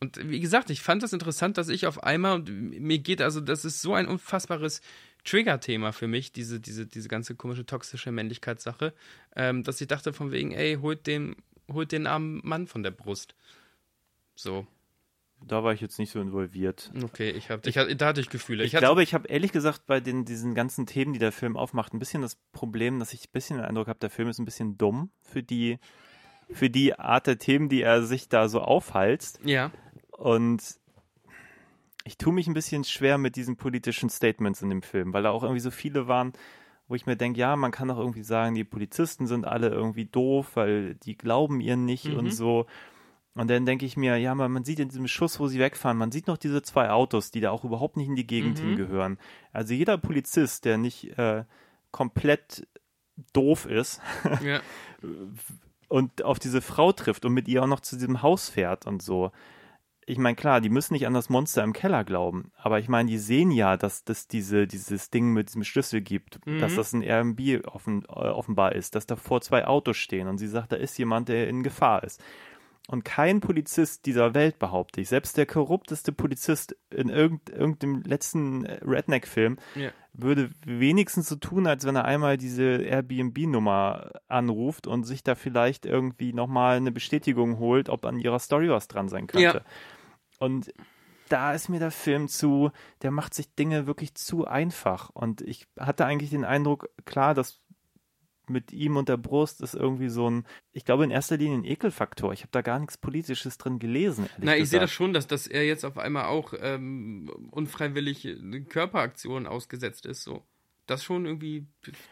[0.00, 3.40] Und wie gesagt, ich fand das interessant, dass ich auf einmal, und mir geht also,
[3.40, 4.80] das ist so ein unfassbares
[5.24, 8.94] Trigger-Thema für mich, diese, diese, diese ganze komische toxische Männlichkeitssache,
[9.36, 11.36] ähm, dass ich dachte von wegen, ey, holt den,
[11.72, 13.36] holt den armen Mann von der Brust.
[14.34, 14.66] So,
[15.48, 16.90] Da war ich jetzt nicht so involviert.
[17.02, 18.64] okay, ich hab, ich, da hatte ich Gefühle.
[18.64, 21.56] Ich, hatte- glaube, ich habe ehrlich gesagt bei den, diesen ganzen Themen, die der Film
[21.56, 24.38] aufmacht, ein bisschen das Problem, dass ich ein bisschen den Eindruck habe, der Film ist
[24.38, 25.78] ein bisschen dumm für die,
[26.50, 29.40] für die Art der Themen, die er sich da so aufhalst.
[29.44, 29.70] ja,
[30.10, 30.62] Und
[32.04, 35.30] ich tue mich ein bisschen schwer mit diesen politischen Statements in dem Film, weil da
[35.30, 36.32] auch irgendwie so viele waren,
[36.88, 40.04] wo ich mir denke, ja, man kann doch irgendwie sagen, die Polizisten sind alle irgendwie
[40.06, 42.16] doof, weil die glauben ihr nicht Mhm.
[42.18, 42.66] und so.
[43.34, 45.96] Und dann denke ich mir, ja, man, man sieht in diesem Schuss, wo sie wegfahren,
[45.96, 48.66] man sieht noch diese zwei Autos, die da auch überhaupt nicht in die Gegend Mhm.
[48.68, 49.18] hingehören.
[49.52, 51.44] Also jeder Polizist, der nicht äh,
[51.92, 52.66] komplett
[53.32, 54.00] doof ist
[54.44, 54.60] ja.
[55.88, 59.02] und auf diese Frau trifft und mit ihr auch noch zu diesem Haus fährt und
[59.02, 59.30] so.
[60.04, 63.08] Ich meine, klar, die müssen nicht an das Monster im Keller glauben, aber ich meine,
[63.08, 66.58] die sehen ja, dass das diese, dieses Ding mit diesem Schlüssel gibt, Mhm.
[66.58, 70.48] dass das ein Airbnb offen, äh, offenbar ist, dass davor zwei Autos stehen und sie
[70.48, 72.22] sagt, da ist jemand, der in Gefahr ist.
[72.88, 78.64] Und kein Polizist dieser Welt, behaupte ich, selbst der korrupteste Polizist in irgend, irgendeinem letzten
[78.64, 79.90] äh, Redneck-Film, Ja.
[80.12, 85.86] würde wenigstens so tun, als wenn er einmal diese Airbnb-Nummer anruft und sich da vielleicht
[85.86, 89.58] irgendwie nochmal eine Bestätigung holt, ob an ihrer Story was dran sein könnte.
[89.58, 89.64] Ja.
[90.38, 90.72] Und
[91.28, 95.08] da ist mir der Film zu, der macht sich Dinge wirklich zu einfach.
[95.10, 97.61] Und ich hatte eigentlich den Eindruck, klar, dass
[98.52, 101.64] mit ihm und der Brust ist irgendwie so ein, ich glaube in erster Linie ein
[101.64, 102.32] Ekelfaktor.
[102.32, 104.28] Ich habe da gar nichts Politisches drin gelesen.
[104.38, 108.28] Na, ich sehe das schon, dass, dass er jetzt auf einmal auch ähm, unfreiwillig
[108.68, 110.22] Körperaktionen ausgesetzt ist.
[110.22, 110.42] So.
[110.86, 111.66] Das schon irgendwie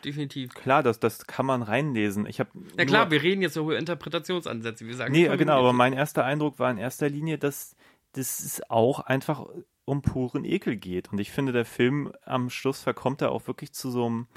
[0.05, 0.55] definitiv.
[0.55, 2.27] Klar, das, das kann man reinlesen.
[2.27, 5.13] Ich habe Na klar, wir reden jetzt so über Interpretationsansätze, wir sagen.
[5.13, 7.77] Nee, genau, aber mein erster Eindruck war in erster Linie, dass,
[8.13, 9.47] dass es auch einfach
[9.85, 11.11] um puren Ekel geht.
[11.11, 14.29] Und ich finde, der Film am Schluss verkommt er auch wirklich zu so einem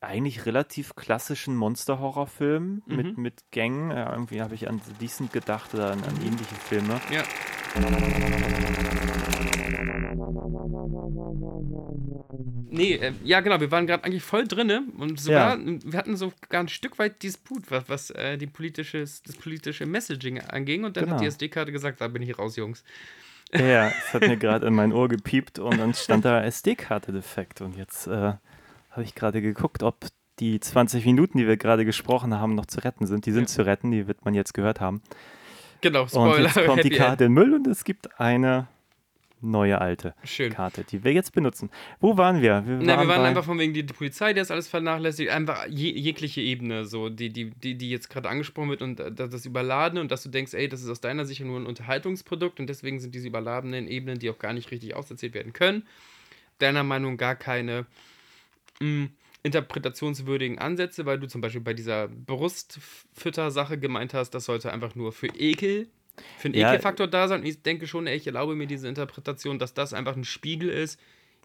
[0.00, 2.96] eigentlich relativ klassischen Monster-Horror-Film Mhm.
[2.96, 3.90] mit, mit Gängen.
[3.90, 7.00] Ja, irgendwie habe ich an Decent gedacht oder an, an ähnliche Filme.
[7.10, 7.22] Ja.
[12.70, 16.60] Nee, äh, ja genau, wir waren gerade eigentlich voll drinne und sogar, wir hatten sogar
[16.60, 21.04] ein Stück weit Disput, was, was äh, die politische, das politische Messaging anging und dann
[21.04, 21.20] hat Genau.
[21.20, 22.84] die SD-Karte gesagt, da bin ich raus, Jungs.
[23.54, 27.60] Ja, es hat mir gerade in mein Ohr gepiept und dann stand da SD-Karte defekt
[27.60, 28.32] und jetzt äh,
[28.96, 29.96] habe ich gerade geguckt, ob
[30.40, 33.26] die 20 Minuten, die wir gerade gesprochen haben, noch zu retten sind.
[33.26, 33.54] Die sind Ja.
[33.56, 35.00] zu retten, die wird man jetzt gehört haben.
[35.80, 36.42] Genau, Und Spoiler.
[36.54, 38.68] jetzt kommt die Karte in Müll und es gibt eine
[39.42, 40.14] neue alte.
[40.24, 40.52] Schön.
[40.52, 41.70] Karte, die wir jetzt benutzen.
[42.00, 42.64] Wo waren wir?
[42.66, 45.66] Wir Na, wir waren einfach von wegen die, die Polizei, die das alles vernachlässigt, einfach
[45.68, 49.30] je, jegliche Ebene, so, die, die, die, die jetzt gerade angesprochen wird und äh, das,
[49.30, 52.58] das Überladene und dass du denkst, ey, das ist aus deiner Sicht nur ein Unterhaltungsprodukt
[52.60, 55.86] und deswegen sind diese überladenen Ebenen, die auch gar nicht richtig auserzählt werden können,
[56.58, 57.84] deiner Meinung gar keine
[58.80, 59.08] mh,
[59.42, 65.12] interpretationswürdigen Ansätze, weil du zum Beispiel bei dieser Brustfütter-Sache gemeint hast, das sollte einfach nur
[65.12, 65.88] für Ekel,
[66.38, 66.70] für einen Ja.
[66.72, 67.40] Ekelfaktor da sein.
[67.40, 70.68] Und ich denke schon, ey, ich erlaube mir diese Interpretation, dass das einfach ein Spiegel
[70.68, 70.98] ist.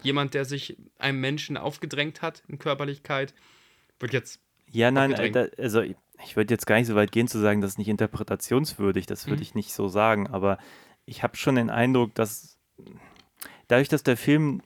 [0.03, 3.33] Jemand, der sich einem Menschen aufgedrängt hat in Körperlichkeit,
[3.99, 4.39] wird jetzt.
[4.71, 7.61] Ja, nein, äh, also ich, ich würde jetzt gar nicht so weit gehen zu sagen,
[7.61, 9.43] das ist nicht interpretationswürdig, das würde Mhm.
[9.43, 10.57] ich nicht so sagen, aber
[11.05, 12.57] ich habe schon den Eindruck, dass
[13.67, 14.61] dadurch, dass der Film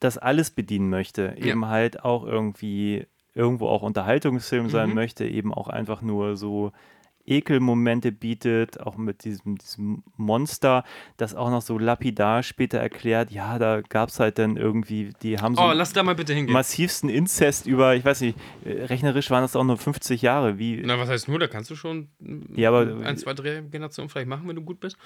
[0.00, 1.46] das alles bedienen möchte, Ja.
[1.46, 4.94] eben halt auch irgendwie irgendwo auch Unterhaltungsfilm sein Mhm.
[4.94, 6.72] möchte, eben auch einfach nur so
[7.28, 10.84] Ekelmomente bietet, auch mit diesem, diesem Monster,
[11.16, 15.38] das auch noch so lapidar später erklärt, ja, da gab es halt dann irgendwie, die
[15.40, 16.52] haben so Oh, lass da mal bitte hingehen.
[16.52, 20.58] massivsten Inzest über, ich weiß nicht, äh, rechnerisch waren das auch nur 50 Jahre.
[20.58, 22.08] Wie, Na, was heißt nur, da kannst du schon
[22.54, 24.96] Ja, aber- ein, zwei, drei Generationen vielleicht machen, wenn du gut bist.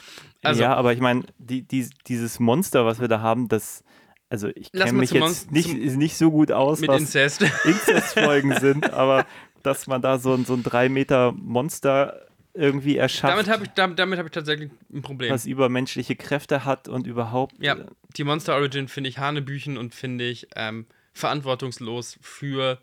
[0.43, 3.82] Also, ja, aber ich meine, die, die, dieses Monster, was wir da haben, das,
[4.30, 7.42] also ich kenne mich jetzt nicht, nicht so gut aus, mit was Inzest.
[7.64, 9.26] Inzestfolgen sind, aber
[9.62, 13.70] dass man da so, ein- so ein 3 Meter Monster irgendwie erschafft, damit habe ich,
[13.70, 15.30] damit, damit hab ich tatsächlich ein Problem.
[15.32, 17.54] was übermenschliche Kräfte hat und überhaupt.
[17.62, 22.78] Ja, äh, die Monster Origin finde ich Hanebüchen und finde ich ähm, verantwortungslos für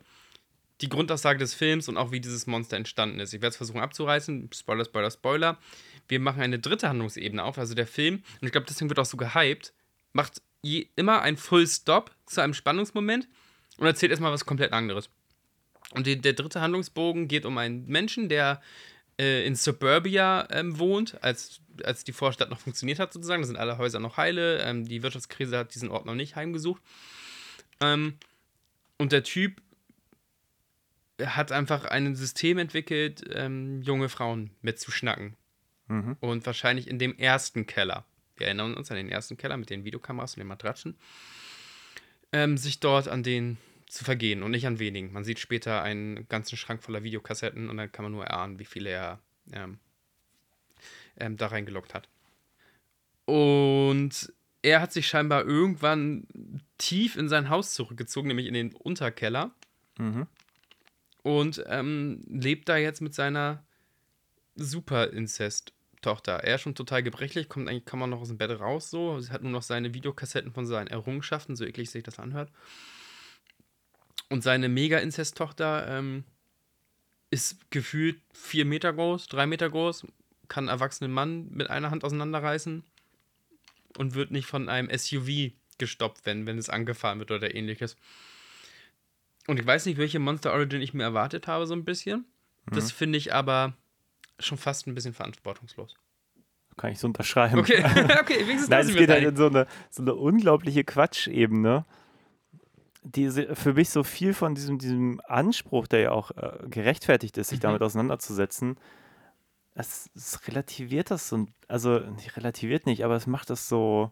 [0.82, 3.34] die Grundaussage des Films und auch wie dieses Monster entstanden ist.
[3.34, 4.50] Ich werde es versuchen abzureißen.
[4.54, 5.58] Spoiler, Spoiler, Spoiler.
[6.08, 7.58] Wir machen eine dritte Handlungsebene auf.
[7.58, 9.74] Also der Film, und ich glaube, deswegen wird auch so gehypt,
[10.14, 13.28] macht je, immer ein Full Stop zu einem Spannungsmoment
[13.78, 15.10] und erzählt erstmal was komplett anderes.
[15.92, 18.62] Und die, der dritte Handlungsbogen geht um einen Menschen, der
[19.20, 23.42] äh, in Suburbia ähm, wohnt, als, als die Vorstadt noch funktioniert hat, sozusagen.
[23.42, 24.60] Da sind alle Häuser noch heile.
[24.60, 26.82] Ähm, die Wirtschaftskrise hat diesen Ort noch nicht heimgesucht.
[27.80, 28.18] Ähm,
[28.98, 29.62] und der Typ
[31.24, 35.36] hat einfach ein System entwickelt, ähm, junge Frauen mitzuschnacken.
[35.88, 36.18] Mhm.
[36.20, 38.06] Und wahrscheinlich in dem ersten Keller.
[38.38, 40.96] Wir erinnern uns an den ersten Keller mit den Videokameras und den Matratzen.
[42.32, 43.58] Ähm, sich dort an den
[43.88, 45.14] zu vergehen und nicht an wenigen.
[45.14, 48.66] Man sieht später einen ganzen Schrank voller Videokassetten und dann kann man nur erahnen, wie
[48.66, 49.20] viele er
[49.54, 49.80] ähm,
[51.18, 52.10] ähm, da reingelockt hat.
[53.26, 56.28] Und er hat sich scheinbar irgendwann
[56.78, 59.52] tief in sein Haus zurückgezogen, nämlich in den Unterkeller.
[59.98, 60.28] Mhm.
[61.24, 63.66] Und ähm, lebt da jetzt mit seiner
[65.98, 66.44] Super-Inzest-Tochter.
[66.44, 69.20] Er ist schon total gebrechlich, kommt eigentlich kaum noch aus dem Bett raus, so.
[69.20, 72.52] Sie hat nur noch seine Videokassetten von seinen Errungenschaften, so eklig sich das anhört.
[74.30, 76.24] Und seine Mega-Inzest-Tochter ähm,
[77.30, 80.06] ist gefühlt vier Meter groß, drei Meter groß,
[80.48, 82.84] kann einen erwachsenen Mann mit einer Hand auseinanderreißen
[83.98, 87.96] und wird nicht von einem SUV gestoppt, wenn, wenn es angefahren wird oder ähnliches.
[89.48, 92.26] Und ich weiß nicht, welche Monster Origin ich mir erwartet habe, so ein bisschen.
[92.70, 93.78] Das finde ich aber
[94.40, 95.96] schon fast ein bisschen verantwortungslos.
[96.78, 97.60] Kann ich so unterschreiben.
[97.60, 97.84] Okay,
[98.22, 101.86] okay, wenigstens Nein, das es geht halt in so eine, so eine unglaubliche Quatschebene.
[103.04, 107.50] Die für mich so viel von diesem, diesem Anspruch, der ja auch äh, gerechtfertigt ist,
[107.50, 107.64] sich Mhm.
[107.64, 108.78] damit auseinanderzusetzen,
[109.76, 114.12] es, es relativiert das so, also nicht relativiert nicht, aber es macht das so,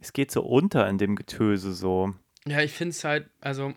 [0.00, 2.14] es geht so unter in dem Getöse so.
[2.46, 3.72] Ja, ich finde es halt, also,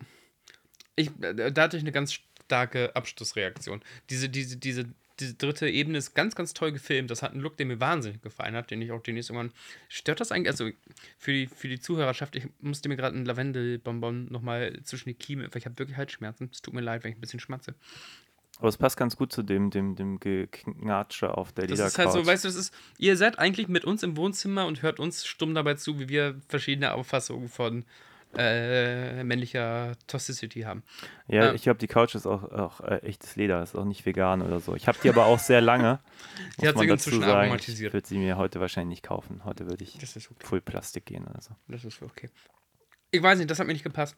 [0.96, 2.14] ich, äh, da hatte ich eine ganz
[2.46, 3.80] starke Abschlussreaktion.
[4.08, 4.86] Diese, diese, diese,
[5.20, 7.10] diese dritte Ebene ist ganz, ganz toll gefilmt.
[7.10, 9.52] Das hat einen Look, der mir wahnsinnig gefallen hat, den ich auch demnächst irgendwann.
[9.88, 10.50] Stört das eigentlich?
[10.50, 10.70] Also,
[11.18, 15.46] für die, für die Zuhörerschaft, ich musste mir gerade einen Lavendelbonbon nochmal zwischen die Kiemen,
[15.50, 16.50] weil ich habe wirklich Halsschmerzen.
[16.52, 17.74] Es tut mir leid, wenn ich ein bisschen schmatze.
[18.58, 21.88] Aber es passt ganz gut zu dem, dem, dem Geknatsche auf der Das Ledercouch.
[21.88, 24.82] ist halt so, weißt du, das ist, ihr seid eigentlich mit uns im Wohnzimmer und
[24.82, 27.84] hört uns stumm dabei zu, wie wir verschiedene Auffassungen von
[28.36, 30.82] äh, männlicher Toxicity haben.
[31.26, 31.54] Ja, Ja.
[31.54, 34.60] ich glaube, die Couch ist auch, auch äh, echtes Leder, ist auch nicht vegan oder
[34.60, 34.74] so.
[34.76, 35.98] Ich habe die aber auch sehr lange.
[36.60, 37.32] Die hat sich inzwischen sagen.
[37.32, 37.88] aromatisiert.
[37.88, 39.44] Ich würde sie mir heute wahrscheinlich nicht kaufen.
[39.44, 40.46] Heute würde ich Das okay.
[40.46, 41.54] Full Plastik gehen oder so.
[41.68, 42.30] Das ist okay.
[43.10, 44.16] Ich weiß nicht, das hat mir nicht gepasst.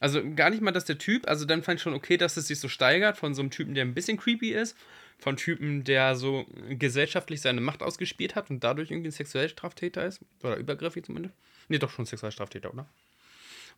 [0.00, 2.48] Also gar nicht mal, dass der Typ, also dann fand ich schon okay, dass es
[2.48, 4.76] sich so steigert von so einem Typen, der ein bisschen creepy ist,
[5.18, 10.20] von Typen, der so gesellschaftlich seine Macht ausgespielt hat und dadurch irgendwie ein Sexualstraftäter ist.
[10.42, 11.36] Oder übergriffig zumindest.
[11.68, 12.86] Nee, doch schon Sexualstraftäter, oder?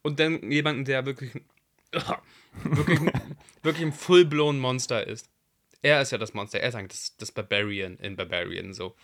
[0.07, 1.33] Und dann jemanden, der wirklich,
[2.63, 3.01] wirklich,
[3.65, 5.29] wirklich ein full-blown Monster ist.
[5.83, 8.95] Er ist ja das Monster, er ist eigentlich das, das Barbarian in Barbarian so.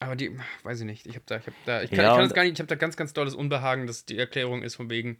[0.00, 2.16] Aber die, weiß ich nicht, ich habe da, ich habe da, ich kann, Ja, ich
[2.16, 4.74] kann das gar nicht, ich habe da ganz, ganz dolles Unbehagen, dass die Erklärung ist
[4.74, 5.18] von wegen,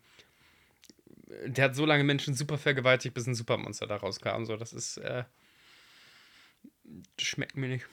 [1.46, 4.44] der hat so lange Menschen super vergewaltigt, bis ein Supermonster da rauskam.
[4.44, 5.24] So, das ist, äh,
[7.16, 7.86] das schmeckt mir nicht.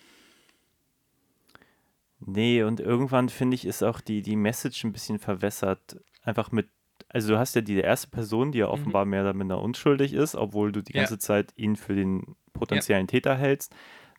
[2.20, 5.96] Nee, und irgendwann finde ich, ist auch die, die Message ein bisschen verwässert.
[6.22, 6.68] Einfach mit,
[7.10, 10.36] also du hast ja die erste Person, die ja offenbar mehr oder minder unschuldig ist,
[10.36, 10.98] obwohl du die Mhm.
[10.98, 11.02] Ja.
[11.04, 13.76] ganze Zeit ihn für den potenziellen Täter hältst.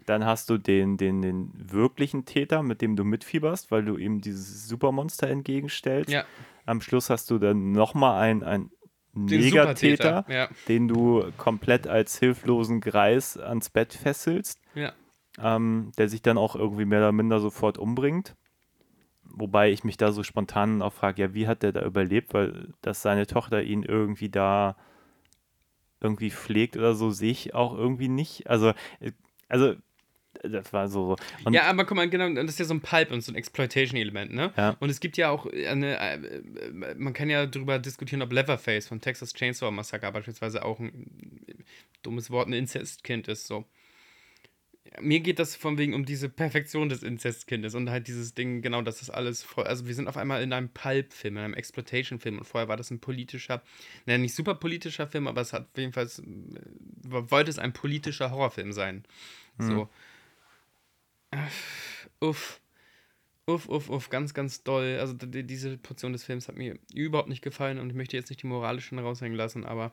[0.07, 4.21] Dann hast du den, den, den wirklichen Täter, mit dem du mitfieberst, weil du ihm
[4.21, 6.11] dieses Supermonster entgegenstellst.
[6.11, 6.25] Ja,
[6.65, 8.71] Am Schluss hast du dann nochmal einen, einen
[9.15, 10.25] den Negatäter.
[10.29, 14.93] Ja, den du komplett als hilflosen Greis ans Bett fesselst ja.
[15.39, 18.37] ähm, der sich dann auch irgendwie mehr oder minder sofort umbringt.
[19.37, 22.73] Wobei ich mich da so spontan auch frage, ja, wie hat der da überlebt, weil
[22.81, 24.77] dass seine Tochter ihn irgendwie da
[26.01, 28.49] irgendwie pflegt oder so, sehe ich auch irgendwie nicht.
[28.49, 28.71] Also,
[29.01, 29.13] äh,
[29.49, 29.75] also
[30.43, 31.17] das war so.
[31.45, 33.35] Und ja, aber guck mal, genau, das ist ja so ein Pulp und so ein
[33.35, 34.53] Exploitation-Element, ne?
[34.57, 34.77] Ja.
[34.81, 39.01] Und es gibt ja auch eine, äh, man kann ja darüber diskutieren, ob Leatherface von
[39.01, 41.55] Texas Chainsaw Massacre beispielsweise auch ein äh,
[42.03, 43.65] dummes Wort, ein Inzestkind ist, so.
[45.01, 48.83] Mir geht das von wegen um diese Perfektion des Inzestkindes und halt dieses Ding, genau,
[48.83, 52.39] dass das alles voll, also wir sind auf einmal in einem Pulp-Film, in einem Exploitation-Film
[52.39, 53.63] und vorher war das ein politischer,
[54.07, 56.25] naja, nicht super politischer Film, aber es hat jedenfalls, äh,
[57.05, 59.05] wollte es ein politischer Horrorfilm sein.
[59.59, 59.89] So.
[62.21, 62.61] Uff.
[63.49, 64.99] Uff, uff, uff, ganz, ganz doll.
[64.99, 68.29] Also die, diese Portion des Films hat mir überhaupt nicht gefallen und ich möchte jetzt
[68.29, 69.93] nicht die moralischen raushängen lassen, aber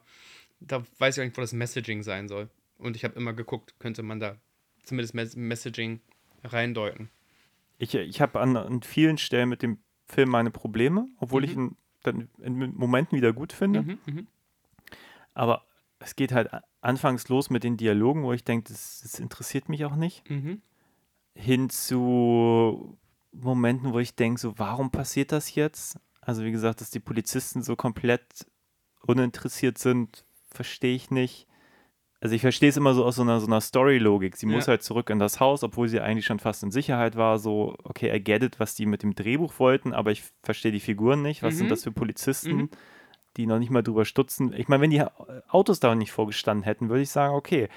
[0.60, 2.50] da weiß ich auch nicht, wo das Messaging sein soll.
[2.80, 4.38] Und ich habe immer geguckt, könnte man da
[4.84, 6.00] zumindest Mes Messaging
[6.44, 7.10] reindeuten.
[7.78, 11.68] ich, ich habe an, an vielen Stellen mit dem Film meine Probleme, obwohl ich Mhm.
[11.70, 13.84] ihn dann in Momenten wieder gut finde.
[13.84, 14.28] Mhm, mhm.
[15.34, 15.66] Aber
[16.00, 16.50] es geht halt
[16.82, 20.30] anfangs los mit den Dialogen, wo ich denke, das, das interessiert mich auch nicht.
[20.30, 20.62] Mhm.
[21.36, 22.98] hin zu
[23.32, 25.98] Momenten, wo ich denke, so, warum passiert das jetzt?
[26.22, 28.46] Also wie gesagt, dass die Polizisten so komplett
[29.02, 31.48] uninteressiert sind, verstehe ich nicht.
[32.24, 34.38] Also ich verstehe es immer so aus so einer, so einer Story-Logik.
[34.38, 34.70] Sie muss Ja.
[34.72, 37.38] halt zurück in das Haus, obwohl sie eigentlich schon fast in Sicherheit war.
[37.38, 40.80] So, okay, I get it, was die mit dem Drehbuch wollten, aber ich verstehe die
[40.80, 41.44] Figuren nicht.
[41.44, 41.58] Was Mhm.
[41.58, 42.70] sind das für Polizisten, Mhm.
[43.36, 44.54] die noch nicht mal drüber stutzen?
[44.56, 45.04] Ich meine, wenn die
[45.50, 47.68] Autos da nicht vorgestanden hätten, würde ich sagen, okay,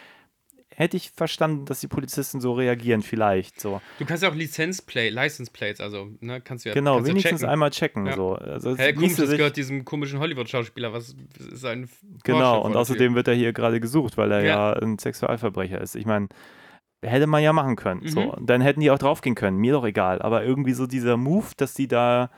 [0.76, 3.58] hätte ich verstanden, dass die Polizisten so reagieren, vielleicht.
[3.60, 3.80] So.
[3.98, 7.40] Du kannst ja auch Lizenzplay, License Plates, also, ne, kannst du ja Genau, kannst wenigstens
[7.40, 7.50] checken.
[7.50, 8.06] einmal checken.
[8.06, 8.14] Ja.
[8.14, 8.34] So.
[8.34, 11.08] Also Hä, komisch, das sich- gehört diesem komischen Hollywood-Schauspieler, was
[11.38, 11.88] ist sein
[12.24, 14.46] Genau, und außerdem wird er hier gerade gesucht, weil er ja.
[14.46, 14.72] Ja.
[14.74, 15.96] ein Sexualverbrecher ist.
[15.96, 16.28] Ich meine,
[17.02, 18.06] hätte man ja machen können.
[18.06, 18.20] So.
[18.20, 18.28] Mhm.
[18.30, 20.20] Und dann hätten die auch draufgehen können, mir doch egal.
[20.20, 22.30] Aber irgendwie so dieser Move, dass die da,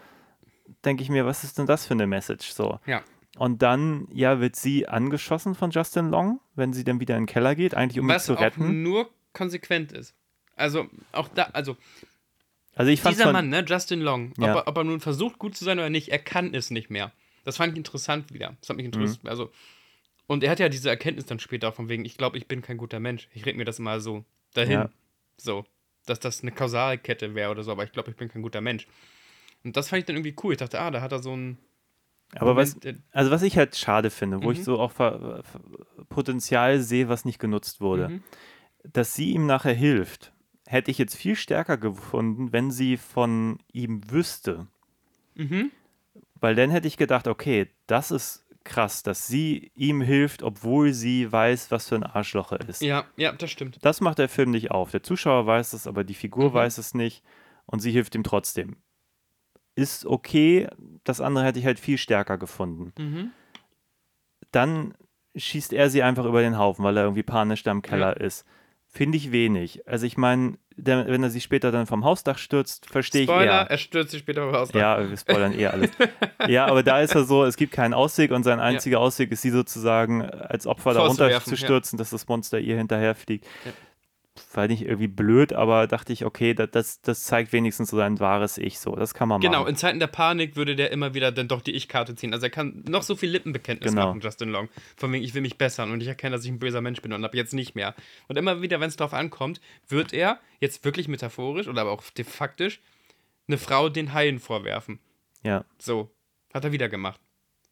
[0.85, 2.51] denke ich mir, was ist denn das für eine Message?
[2.53, 2.79] So.
[2.87, 3.03] Ja.
[3.39, 7.27] Und dann, ja, wird sie angeschossen von Justin Long, wenn sie dann wieder in den
[7.29, 8.83] Keller geht, eigentlich um ihn Was zu retten.
[8.83, 10.15] nur konsequent ist.
[10.57, 11.77] Also, auch da, also,
[12.75, 14.51] Also ich dieser Mann, ne, Justin Long, Ja.
[14.51, 16.91] ob, er, ob er nun versucht, gut zu sein oder nicht, er kann es nicht
[16.91, 17.13] mehr.
[17.45, 18.57] Das fand ich interessant wieder.
[18.61, 19.23] Das hat mich interessiert.
[19.25, 19.31] Mhm.
[19.31, 19.51] Also,
[20.27, 22.77] und er hat ja diese Erkenntnis dann später von wegen, ich glaube, ich bin kein
[22.77, 23.29] guter Mensch.
[23.33, 24.25] Ich rede mir das mal so
[24.55, 24.73] dahin.
[24.73, 24.91] Ja.
[25.37, 25.65] So.
[26.07, 28.87] Dass das eine Kausalkette wäre oder so, aber ich glaube, ich bin kein guter Mensch.
[29.65, 30.53] Und das fand ich dann irgendwie cool.
[30.53, 31.59] Ich dachte, ah, da hat er so ein.
[32.37, 32.77] Aber was,
[33.13, 34.63] also was ich halt schade finde, wo ich Mhm.
[34.65, 34.93] so auch
[36.09, 38.09] Potenzial sehe, was nicht genutzt wurde.
[38.09, 38.23] Mhm.
[38.85, 40.33] dass sie ihm nachher hilft,
[40.67, 44.69] hätte ich jetzt viel stärker gefunden, wenn sie von ihm wüsste.
[45.35, 45.73] Mhm.
[46.41, 51.31] Weil dann hätte ich gedacht, okay, das ist krass, dass sie ihm hilft, obwohl sie
[51.31, 52.81] weiß, was für ein Arschloch er ist.
[52.83, 53.79] Ja, ja, das stimmt.
[53.83, 54.91] Das macht der Film nicht auf.
[54.93, 56.55] Der Zuschauer weiß es, aber die Figur Mhm.
[56.55, 57.25] weiß es nicht
[57.67, 58.77] und sie hilft ihm trotzdem.
[59.79, 60.67] Ist okay,
[61.05, 62.93] das andere hätte ich halt viel stärker gefunden.
[62.99, 63.31] Mhm.
[64.51, 64.95] Dann
[65.37, 68.45] schießt er sie einfach über den Haufen, weil er irgendwie panisch da im Keller ist.
[68.89, 69.87] Finde ich wenig.
[69.87, 73.71] Also ich meine, wenn er sie später dann vom Hausdach stürzt, verstehe ich Spoiler, eher.
[73.71, 74.71] er stürzt sich später raus.
[74.73, 75.91] Ja, wir spoilern eh alles.
[76.49, 79.43] ja, aber da ist er so, es gibt keinen Ausweg und sein einziger Ausweg ist,
[79.43, 83.47] sie sozusagen als Opfer darunter Vorzuwerfen, zu stürzen, dass das Monster ihr hinterherfliegt.
[84.55, 88.59] War nicht irgendwie blöd, aber dachte ich, okay, das, das, zeigt wenigstens so sein wahres
[88.59, 88.95] Ich so.
[88.97, 89.71] Das kann man Genau, machen.
[89.71, 92.33] in Zeiten der Panik würde der immer wieder dann doch die Ich-Karte ziehen.
[92.33, 94.07] Also er kann noch so viel Lippenbekenntnis Genau.
[94.09, 94.69] machen, Justin Long.
[94.97, 97.13] Von wegen, ich will mich bessern und ich erkenne, dass ich ein böser Mensch bin
[97.13, 97.95] und ab jetzt nicht mehr.
[98.29, 102.03] Und immer wieder, wenn es darauf ankommt, wird er, jetzt wirklich metaphorisch oder aber auch
[102.11, 102.81] de faktisch,
[103.47, 104.99] eine Frau den Haien vorwerfen.
[105.43, 106.11] Ja, So,
[106.53, 107.21] hat er wieder gemacht.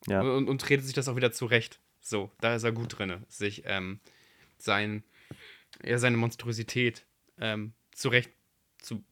[0.06, 0.20] ja.
[0.20, 1.80] Und, und redet sich das auch wieder zurecht.
[2.00, 3.98] So, da ist er gut drin, sich ähm,
[4.58, 5.02] sein,
[5.84, 7.06] ja, seine Monstrosität
[7.38, 8.30] ähm, zurecht
[8.78, 9.02] zu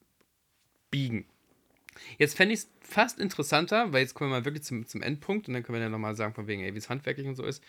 [0.91, 1.25] biegen.
[2.17, 5.47] Jetzt fände ich es fast interessanter, weil jetzt kommen wir mal wirklich zum, zum Endpunkt
[5.47, 7.43] und dann können wir ja nochmal sagen, von wegen, ey, wie es handwerklich und so
[7.43, 7.63] ist.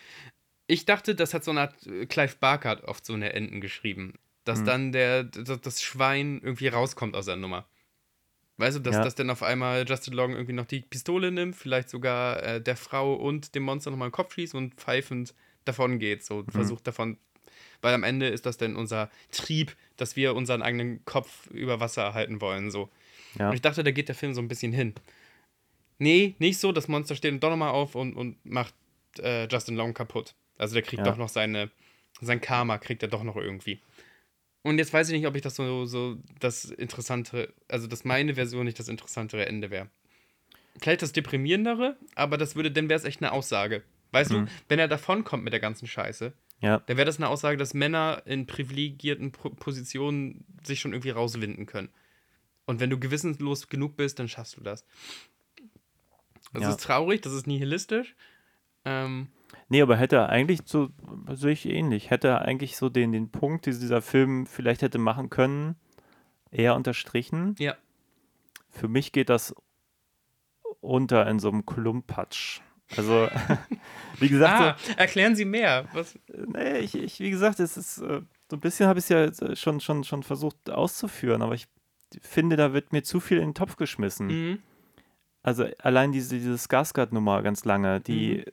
[0.67, 3.61] Ich dachte, das hat so eine Art, äh, Clive Barker hat oft so eine Enden
[3.61, 7.69] geschrieben, dass dann der, das, das Schwein irgendwie rauskommt aus der Nummer.
[8.59, 9.03] Weißt du, dass, Ja.
[9.03, 12.77] dass dann auf einmal Justin Long irgendwie noch die Pistole nimmt, vielleicht sogar äh, der
[12.77, 15.35] Frau und dem Monster nochmal in den Kopf schießt und pfeifend
[15.67, 16.51] davon geht, so Mhm.
[16.51, 17.19] versucht davon.
[17.83, 22.15] Weil am Ende ist das dann unser Trieb, dass wir unseren eigenen Kopf über Wasser
[22.15, 22.89] halten wollen, so.
[23.39, 23.49] Ja.
[23.51, 24.95] Und ich dachte, da geht der Film so ein bisschen hin.
[25.99, 28.75] Nee, nicht so, das Monster steht doch nochmal auf und, und macht
[29.19, 30.35] äh, Justin Long kaputt.
[30.59, 31.05] Also der kriegt Ja.
[31.11, 31.71] doch noch seine,
[32.21, 33.81] sein Karma kriegt er doch noch irgendwie.
[34.63, 38.35] Und jetzt weiß ich nicht, ob ich das so, so das interessante, also dass meine
[38.35, 39.89] Version nicht das interessantere Ende wäre.
[40.81, 43.83] Vielleicht das deprimierendere, aber das würde, dann wäre es echt eine Aussage.
[44.13, 47.57] Weißt du, wenn er davonkommt mit der ganzen Scheiße, Ja, dann wäre das eine Aussage,
[47.59, 51.91] dass Männer in privilegierten Positionen sich schon irgendwie rauswinden können.
[52.65, 54.85] Und wenn du gewissenlos genug bist, dann schaffst du das.
[56.53, 56.71] Das Ja.
[56.71, 58.17] ist traurig, das ist nihilistisch.
[58.85, 59.29] Ähm,
[59.69, 60.91] Nee, aber hätte er eigentlich so,
[61.33, 65.29] sehe ich ähnlich, hätte eigentlich so den, den Punkt, den dieser Film vielleicht hätte machen
[65.31, 65.77] können,
[66.51, 67.55] eher unterstrichen.
[67.59, 67.77] ja.
[68.71, 69.55] Für mich geht das
[70.81, 72.61] unter in so einem Klumpatsch.
[72.97, 73.29] Also,
[74.21, 75.87] wie gesagt, Ah, erklären Sie mehr.
[75.93, 76.19] Was?
[76.29, 78.21] nee, ich, ich, wie gesagt, es ist, äh,
[78.51, 81.67] so ein bisschen habe ich es ja äh, schon, schon, schon versucht auszuführen, aber ich
[82.23, 84.27] finde, da wird mir zu viel in den Topf geschmissen.
[84.29, 84.59] Mhm.
[85.43, 88.45] Also allein diese, diese Skarsgård-Nummer ganz lange, die,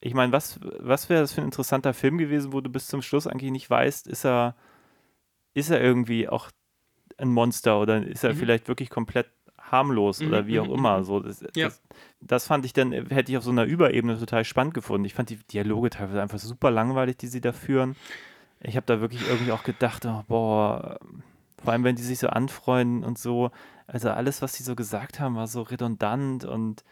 [0.00, 3.02] ich meine, was, was wäre das für ein interessanter Film gewesen, wo du bis zum
[3.02, 4.56] Schluss eigentlich nicht weißt, ist er,
[5.54, 6.50] ist er irgendwie auch
[7.18, 8.38] ein Monster oder ist er Mhm.
[8.38, 9.26] vielleicht wirklich komplett
[9.70, 10.98] harmlos Mhm, oder wie auch mhm, immer.
[10.98, 11.04] mhm.
[11.04, 11.66] So, das, Ja.
[11.68, 11.82] das,
[12.20, 15.04] das fand ich dann, hätte ich auf so einer Überebene total spannend gefunden.
[15.04, 17.96] Ich fand die Dialoge teilweise einfach super langweilig, die sie da führen.
[18.62, 20.98] Ich habe da wirklich irgendwie auch gedacht, oh, boah,
[21.62, 23.50] vor allem wenn die sich so anfreunden und so,
[23.86, 26.82] also alles, was sie so gesagt haben, war so redundant und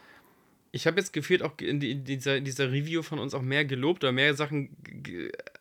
[0.71, 3.41] Ich habe jetzt gefühlt auch in, die, in, dieser, in dieser Review von uns auch
[3.41, 4.69] mehr gelobt oder mehr Sachen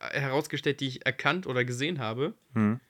[0.01, 2.35] herausgestellt, die ich erkannt oder gesehen habe.
[2.55, 2.81] hm,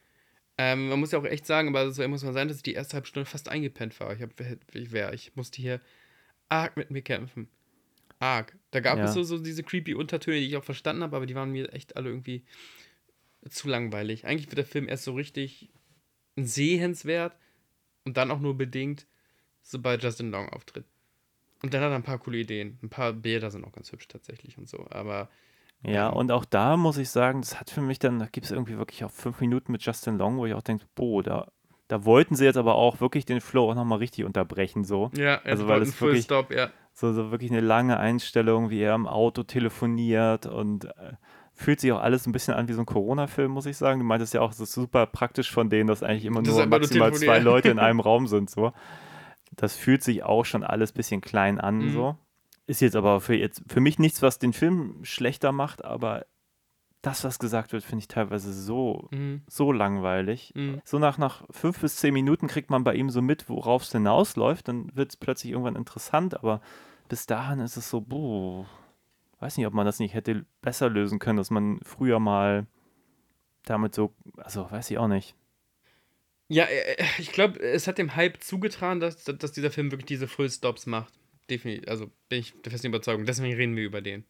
[0.57, 2.75] Ähm, man muss ja auch echt sagen, aber so muss man sein, dass ich die
[2.75, 4.13] erste halbe Stunde fast eingepennt war.
[4.15, 4.31] Ich, hab,
[4.73, 5.81] ich, wär, ich musste hier
[6.49, 7.49] arg mit mir kämpfen.
[8.21, 8.57] Arg.
[8.71, 9.05] Da gab Ja.
[9.05, 11.73] es so, so diese creepy Untertöne, die ich auch verstanden habe, aber die waren mir
[11.73, 12.45] echt alle irgendwie
[13.49, 14.27] zu langweilig.
[14.27, 15.71] Eigentlich wird der Film erst so richtig
[16.37, 17.37] sehenswert
[18.05, 19.07] und dann auch nur bedingt,
[19.63, 20.85] sobald Justin Long auftritt.
[21.63, 22.79] Und dann hat er ein paar coole Ideen.
[22.83, 24.87] Ein paar Bilder sind auch ganz hübsch tatsächlich und so.
[24.91, 25.31] Aber
[25.87, 26.17] ja, Ähm.
[26.17, 28.79] und auch da muss ich sagen, das hat für mich dann, da gibt es irgendwie
[28.79, 31.49] wirklich auch fünf Minuten mit Justin Long, wo ich auch denke, boah, da,
[31.89, 35.11] da wollten sie jetzt aber auch wirklich den Flow auch nochmal richtig unterbrechen, so.
[35.15, 36.69] ja, Also, weil es wirklich- Full-Stop, ja.
[36.97, 40.91] So, so wirklich eine lange Einstellung, wie er im Auto telefoniert und äh,
[41.53, 43.99] fühlt sich auch alles ein bisschen an wie so ein Corona-Film, muss ich sagen.
[44.01, 46.67] Du meintest ja auch, es ist super praktisch von denen, dass eigentlich immer Das nur
[46.67, 47.39] maximal zwei.
[47.41, 48.73] Leute in einem Raum sind, so.
[49.57, 51.91] Das fühlt sich auch schon alles ein bisschen klein an, Mhm.
[51.93, 52.17] so.
[52.67, 56.25] Ist jetzt aber für, jetzt, für mich nichts, was den Film schlechter macht, aber
[57.03, 59.43] das, was gesagt wird, finde ich teilweise so, Mhm.
[59.47, 60.53] so langweilig.
[60.55, 60.81] Mhm.
[60.85, 63.93] So nach, nach fünf bis zehn Minuten kriegt man bei ihm so mit, worauf es
[63.93, 64.69] hinausläuft.
[64.69, 66.63] Dann wird es plötzlich irgendwann interessant, aber
[67.11, 68.67] bis dahin ist es so, boah,
[69.41, 72.67] weiß nicht, ob man das nicht hätte besser lösen können, dass man früher mal
[73.65, 75.35] damit so, also weiß ich auch nicht.
[76.49, 80.29] Ja, äh, ich glaube, es hat dem Hype zugetragen, dass, dass dieser Film wirklich diese
[80.29, 81.13] Full-Stops macht.
[81.51, 81.89] Definitiv.
[81.89, 83.25] Also bin ich der festen Überzeugung.
[83.27, 84.25] Deswegen reden wir über den.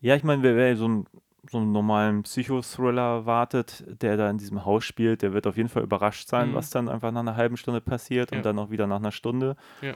[0.00, 1.06] Ja, ich meine, wer, wer so, einen,
[1.50, 5.68] so einen normalen Psychothriller wartet, der da in diesem Haus spielt, der wird auf jeden
[5.68, 6.54] Fall überrascht sein, Mhm.
[6.54, 8.38] was dann einfach nach einer halben Stunde passiert Ja.
[8.38, 9.56] und dann auch wieder nach einer Stunde.
[9.82, 9.94] Ja.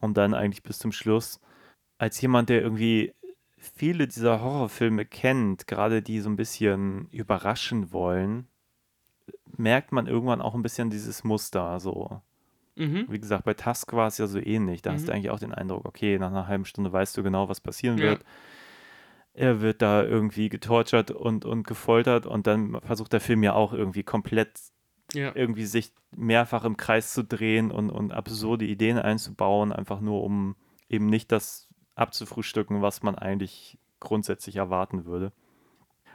[0.00, 1.40] Und dann eigentlich bis zum Schluss.
[1.98, 3.12] Als jemand, der irgendwie
[3.56, 8.46] viele dieser Horrorfilme kennt, gerade die so ein bisschen überraschen wollen,
[9.56, 11.80] merkt man irgendwann auch ein bisschen dieses Muster.
[11.80, 12.22] So,
[12.78, 13.06] Mhm.
[13.08, 14.82] wie gesagt, bei Tusk war es ja so ähnlich.
[14.82, 15.06] Da hast Mhm.
[15.06, 17.98] du eigentlich auch den Eindruck, okay, nach einer halben Stunde weißt du genau, was passieren
[17.98, 18.04] Ja.
[18.04, 18.24] wird.
[19.34, 23.72] Er wird da irgendwie getortured und, und gefoltert und dann versucht der Film ja auch
[23.72, 24.60] irgendwie komplett
[25.12, 25.32] Ja.
[25.34, 30.56] irgendwie sich mehrfach im Kreis zu drehen und, und absurde Ideen einzubauen, einfach nur um
[30.88, 35.32] eben nicht das abzufrühstücken, was man eigentlich grundsätzlich erwarten würde.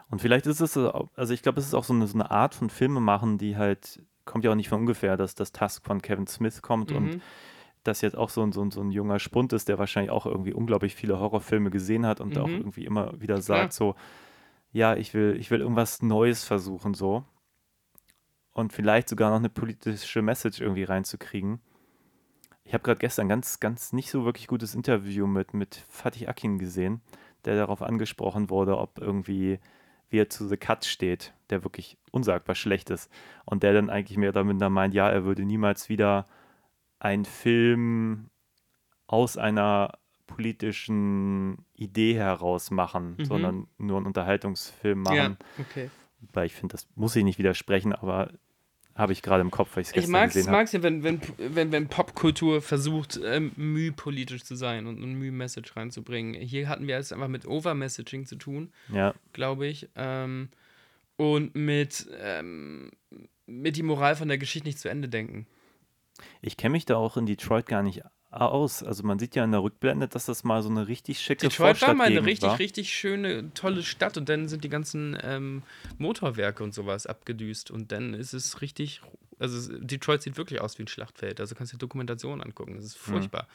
[0.09, 2.55] Und vielleicht ist es, also ich glaube, es ist auch so eine, so eine Art
[2.55, 6.01] von Filme machen, die halt, kommt ja auch nicht von ungefähr, dass das Task von
[6.01, 7.21] Kevin Smith kommt und Mhm.
[7.83, 10.25] das jetzt auch so ein, so, ein, so ein junger Spund ist, der wahrscheinlich auch
[10.25, 12.57] irgendwie unglaublich viele Horrorfilme gesehen hat und auch Mhm.
[12.57, 13.95] irgendwie immer wieder sagt so,
[14.71, 17.25] ja, ich will, ich will irgendwas Neues versuchen so
[18.53, 21.59] und vielleicht sogar noch eine politische Message irgendwie reinzukriegen.
[22.65, 26.57] Ich habe gerade gestern ganz, ganz nicht so wirklich gutes Interview mit, mit Fatih Akin
[26.57, 27.01] gesehen,
[27.45, 29.59] der darauf angesprochen wurde, ob irgendwie,
[30.09, 33.11] wie er zu The Cut steht, der wirklich unsagbar schlecht ist.
[33.45, 36.25] Und der dann eigentlich mehr damit da meint, ja, er würde niemals wieder
[36.99, 38.29] einen Film
[39.07, 39.97] aus einer
[40.27, 43.25] politischen Idee heraus machen, Mhm.
[43.25, 45.15] sondern nur einen Unterhaltungsfilm machen.
[45.15, 45.89] Ja, okay.
[46.31, 48.29] Weil ich finde, das muss ich nicht widersprechen, aber
[48.95, 50.57] Habe ich gerade im Kopf, weil ich es Ich gestern mag es gesehen habe.
[50.57, 55.13] mag's ja, wenn, wenn, wenn, wenn Popkultur versucht, ähm, müh politisch zu sein und ein
[55.15, 56.39] müh Message reinzubringen.
[56.39, 59.89] Hier hatten wir es einfach mit Overmessaging zu tun, Ja, glaube ich.
[59.95, 60.49] Ähm,
[61.31, 62.91] und mit, ähm,
[63.45, 65.47] mit die Moral von der Geschichte nicht zu Ende denken.
[66.41, 68.83] ich kenne mich da auch in Detroit gar nicht aus.
[68.83, 71.81] Also man sieht ja in der Rückblende, dass das mal so eine richtig schicke Detroit
[71.81, 72.59] war mal eine richtig, war.
[72.59, 75.63] richtig schöne, tolle Stadt und dann sind die ganzen ähm,
[75.97, 79.01] Motorwerke und sowas abgedüst und dann ist es richtig,
[79.39, 82.85] also Detroit sieht wirklich aus wie ein Schlachtfeld, also kannst du dir Dokumentationen angucken, das
[82.85, 83.47] ist furchtbar.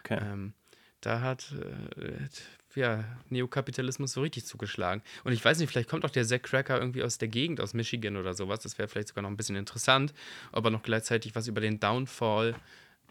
[0.00, 0.18] Okay.
[0.20, 0.52] Ähm,
[1.00, 1.54] da hat
[1.96, 2.28] äh,
[2.76, 5.02] ja, Neokapitalismus so richtig zugeschlagen.
[5.24, 7.74] Und ich weiß nicht, vielleicht kommt auch der Zack Cracker irgendwie aus der Gegend, aus
[7.74, 8.60] Michigan oder sowas.
[8.60, 10.14] Das wäre vielleicht sogar noch ein bisschen interessant,
[10.52, 12.54] ob er noch gleichzeitig was über den Downfall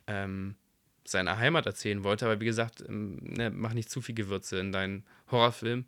[0.08, 0.56] ähm,
[1.04, 2.26] seiner Heimat erzählen wollte.
[2.26, 5.86] Aber wie gesagt, ähm, ne, mach nicht zu viel Gewürze in deinen Horrorfilm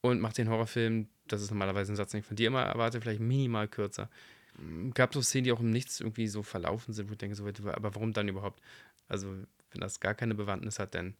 [0.00, 3.00] und mach den Horrorfilm, das ist normalerweise ein Satz, den ich von dir immer erwarte,
[3.00, 4.08] vielleicht minimal kürzer.
[4.58, 7.36] Mm, Gab so Szenen, die auch im Nichts irgendwie so verlaufen sind, wo ich denke,
[7.36, 8.60] so, aber warum dann überhaupt?
[9.08, 9.28] Also,
[9.70, 11.16] wenn das gar keine Bewandtnis hat, dann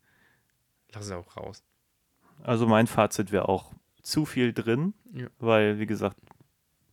[0.92, 1.62] lass es auch raus.
[2.42, 3.72] Also mein Fazit wäre auch
[4.02, 5.26] zu viel drin, Ja.
[5.38, 6.16] weil, wie gesagt,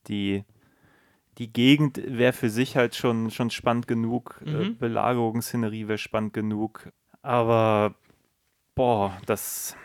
[0.08, 0.44] die,
[1.38, 4.78] die Gegend wäre für sich halt schon, schon spannend genug, äh, Mhm.
[4.78, 6.90] Belagerungsszenerie wäre spannend genug,
[7.22, 7.96] aber
[8.76, 9.76] boah, das,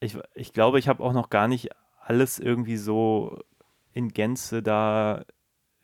[0.00, 1.70] ich, ich glaube, ich habe auch noch gar nicht
[2.00, 3.38] alles irgendwie so
[3.92, 5.24] in Gänze da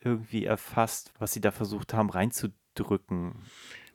[0.01, 3.35] irgendwie erfasst, was sie da versucht haben reinzudrücken.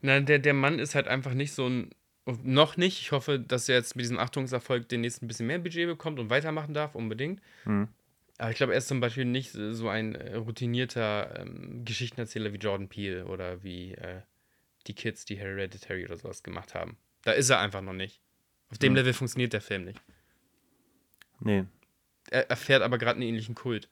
[0.02, 1.90] Na, der, der Mann ist halt einfach nicht so ein.
[2.26, 3.02] Noch nicht.
[3.02, 6.30] Ich hoffe, dass er jetzt mit diesem Achtungserfolg demnächst ein bisschen mehr Budget bekommt und
[6.30, 7.42] weitermachen darf, unbedingt.
[7.64, 7.90] Hm.
[8.38, 12.58] Aber ich glaube, er ist zum Beispiel nicht so ein äh, routinierter ähm, Geschichtenerzähler wie
[12.58, 14.22] Jordan Peele oder wie äh,
[14.88, 16.98] die Kids, die Hereditary oder sowas gemacht haben.
[17.24, 18.22] Da ist er einfach noch nicht.
[18.70, 18.96] Auf dem Hm.
[18.96, 20.02] Level funktioniert der Film nicht.
[21.42, 21.66] Nee.
[22.32, 23.90] Er erfährt aber gerade einen ähnlichen Kult.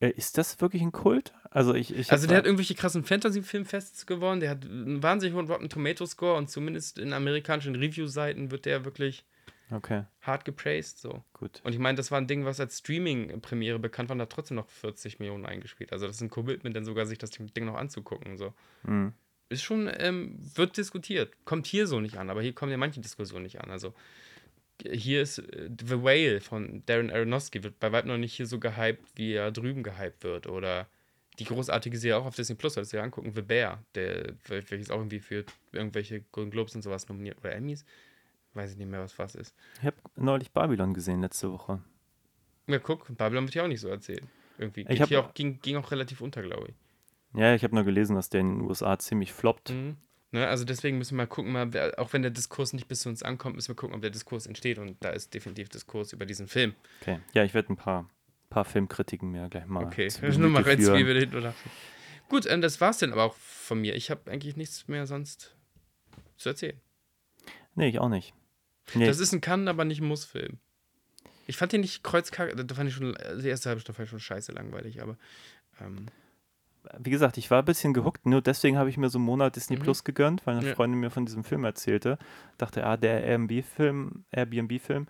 [0.00, 1.32] Äh, Ist das wirklich ein Kult?
[1.50, 5.46] Also ich, ich Also der hat irgendwelche krassen Fantasy-Filmfests gewonnen, der hat einen wahnsinnig hohen
[5.46, 9.24] Rotten Tomato-Score und zumindest in amerikanischen Review-Seiten wird der wirklich
[9.70, 10.98] Okay, hart gepraised.
[10.98, 11.22] So.
[11.34, 11.60] gut.
[11.62, 14.56] Und ich meine, das war ein Ding, was als Streaming-Premiere bekannt war und hat trotzdem
[14.56, 15.92] noch 40 Millionen eingespielt.
[15.92, 18.38] Also das ist ein Commitment, dann sogar sich das Ding noch anzugucken.
[18.38, 18.54] So.
[18.84, 19.12] Hm.
[19.50, 21.34] Ist schon, ähm, wird diskutiert.
[21.44, 23.70] Kommt hier so nicht an, aber hier kommen ja manche Diskussionen nicht an.
[23.70, 23.94] Also
[24.82, 28.58] hier ist äh, The Whale von Darren Aronofsky, wird bei weitem noch nicht hier so
[28.58, 30.46] gehypt, wie er drüben gehypt wird.
[30.46, 30.88] Oder
[31.38, 34.68] die großartige Serie auch auf Disney Plus, solltest du dir angucken, The Bear, der, wel-
[34.70, 37.84] welches auch irgendwie für irgendwelche Golden Globes und sowas nominiert oder Emmys.
[38.54, 39.54] Weiß ich nicht mehr, was was ist.
[39.80, 41.80] Ich habe neulich Babylon gesehen letzte Woche.
[42.66, 44.24] Ja, guck, Babylon wird ja auch nicht so erzählt.
[44.58, 44.84] Irgendwie.
[44.88, 46.74] Ich hab- auch, ging, ging auch relativ unter, glaube ich.
[47.38, 49.70] Ja, ich habe nur gelesen, dass der in den USA ziemlich floppt.
[49.70, 49.96] Mhm.
[50.30, 53.08] Ne, also deswegen müssen wir mal gucken, mal, auch wenn der Diskurs nicht bis zu
[53.08, 54.78] uns ankommt, müssen wir gucken, ob der Diskurs entsteht.
[54.78, 56.74] Und da ist definitiv Diskurs über diesen Film.
[57.00, 57.20] Okay.
[57.32, 58.10] Ja, ich werde ein paar,
[58.50, 59.84] paar Filmkritiken mir gleich mal.
[59.84, 60.80] Okay, nur mal rein.
[60.80, 61.54] Zwiebel hin oder.
[62.28, 63.94] Gut, ähm, das war's dann aber auch von mir.
[63.94, 65.56] Ich habe eigentlich nichts mehr sonst
[66.36, 66.78] zu erzählen.
[67.74, 68.34] Nee, ich auch nicht.
[68.94, 70.58] Nee, Das ist ein Kann, aber nicht ein Muss-Film.
[71.46, 74.52] Ich fand den nicht kreuzkacke, da fand ich schon, die erste halbe ich schon scheiße
[74.52, 75.16] langweilig, aber
[75.80, 76.06] ähm,
[76.98, 78.26] wie gesagt, ich war ein bisschen gehuckt.
[78.26, 79.80] Nur deswegen habe ich mir so einen Monat Disney Mhm.
[79.82, 80.74] Plus gegönnt, weil eine Ja.
[80.74, 82.18] Freundin mir von diesem Film erzählte.
[82.56, 85.06] Dachte, ah, der Airbnb-Film, Airbnb-Film.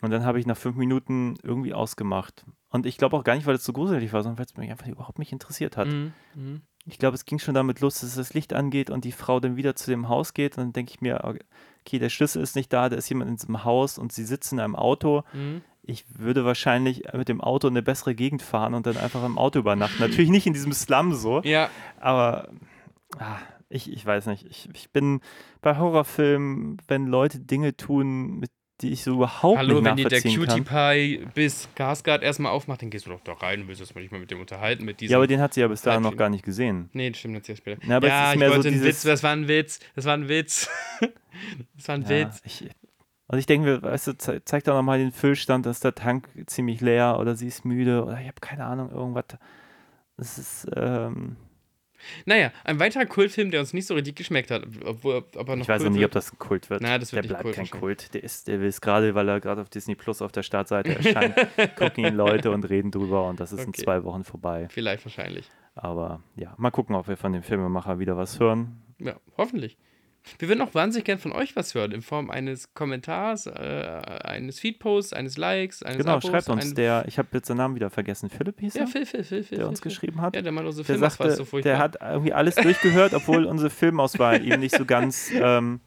[0.00, 2.44] Und dann habe ich nach fünf Minuten irgendwie ausgemacht.
[2.70, 4.70] Und ich glaube auch gar nicht, weil es so gruselig war, sondern weil es mich
[4.70, 5.88] einfach überhaupt nicht interessiert hat.
[5.88, 6.62] mhm, mhm.
[6.84, 9.56] Ich glaube, es ging schon damit los, dass das Licht angeht und die Frau dann
[9.56, 10.56] wieder zu dem Haus geht.
[10.56, 13.36] Und dann denke ich mir, okay, der Schlüssel ist nicht da, da ist jemand in
[13.36, 15.22] diesem Haus und sie sitzt in einem Auto.
[15.34, 15.60] Mhm.
[15.90, 19.38] Ich würde wahrscheinlich mit dem Auto in eine bessere Gegend fahren und dann einfach im
[19.38, 20.00] Auto übernachten.
[20.00, 22.50] Natürlich nicht in diesem Slum so, Ja, aber
[23.18, 23.38] ah,
[23.70, 24.44] ich, ich weiß nicht.
[24.50, 25.20] Ich, ich bin
[25.62, 30.04] bei Horrorfilmen, wenn Leute Dinge tun, mit die ich so überhaupt hallo, nicht wenn die
[30.04, 31.18] der nachvollziehen Cutie.
[31.18, 34.12] Pie bis Skarsgård erstmal aufmacht, dann gehst du doch da rein und willst erstmal nicht
[34.12, 35.10] mal mit dem unterhalten, mit diesem.
[35.12, 36.88] Ja, aber den hat sie ja bis dahin noch gar nicht gesehen.
[36.92, 37.80] Nee, das stimmt jetzt ja später.
[37.86, 39.48] Na, aber es ja, ist ich mehr so wollte einen dieses- Witz, das war ein
[39.48, 40.68] Witz, das war ein Witz.
[41.76, 42.40] das war ein Ja, Witz.
[42.44, 42.70] ich,
[43.28, 45.94] also ich denke mir, weißt du, ze zeig doch nochmal den Füllstand, da ist der
[45.94, 49.24] Tank ziemlich leer oder sie ist müde oder ich habe keine Ahnung, irgendwas.
[50.16, 51.36] Das ist, ähm,
[52.26, 55.62] Naja, ein weiterer Kultfilm, der uns nicht so richtig geschmeckt hat, obwohl ob er noch
[55.62, 56.10] ich weiß Kult noch nie, wird.
[56.10, 56.80] ob das ein Kult wird.
[56.80, 57.80] Na, das wird der nicht bleibt Kult kein.
[57.80, 58.14] Kult.
[58.14, 60.94] Der ist, der will es gerade, weil er gerade auf Disney Plus auf der Startseite
[60.96, 61.34] erscheint,
[61.76, 63.82] gucken ihn Leute und reden drüber und das ist in Okay.
[63.82, 64.68] zwei Wochen vorbei.
[64.70, 65.48] Vielleicht wahrscheinlich.
[65.74, 68.80] Aber ja, mal gucken, ob wir von dem Filmemacher wieder was hören.
[68.98, 69.76] Ja, hoffentlich.
[70.38, 74.60] Wir würden auch wahnsinnig gern von euch was hören, in Form eines Kommentars, äh, eines
[74.60, 76.30] Feedposts, eines Likes, eines Genau, Abos.
[76.30, 79.06] schreibt uns der, ich habe jetzt seinen Namen wieder vergessen, Philipp hieß er, Ja, Phil,
[79.06, 79.58] Phil, Phil, Phil.
[79.58, 80.34] der uns Phil, geschrieben hat.
[80.36, 81.70] Ja, der mal unsere der sagte, so furchtbar.
[81.72, 85.80] der hat irgendwie alles durchgehört, obwohl unsere Filmauswahl ihm nicht so ganz, ähm,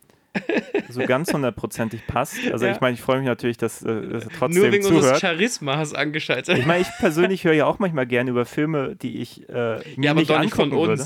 [0.89, 2.37] so ganz hundertprozentig passt.
[2.51, 2.71] Also Ja.
[2.71, 5.19] ich meine, ich freue mich natürlich, dass, äh, dass er trotzdem Nur wegen unseres zuhört.
[5.21, 6.57] Charisma hast angeschaltet.
[6.57, 9.81] Ich meine, ich persönlich höre ja auch manchmal gerne über Filme, die ich äh, mir
[9.97, 11.03] ja, aber nicht doch nicht von angucken würde.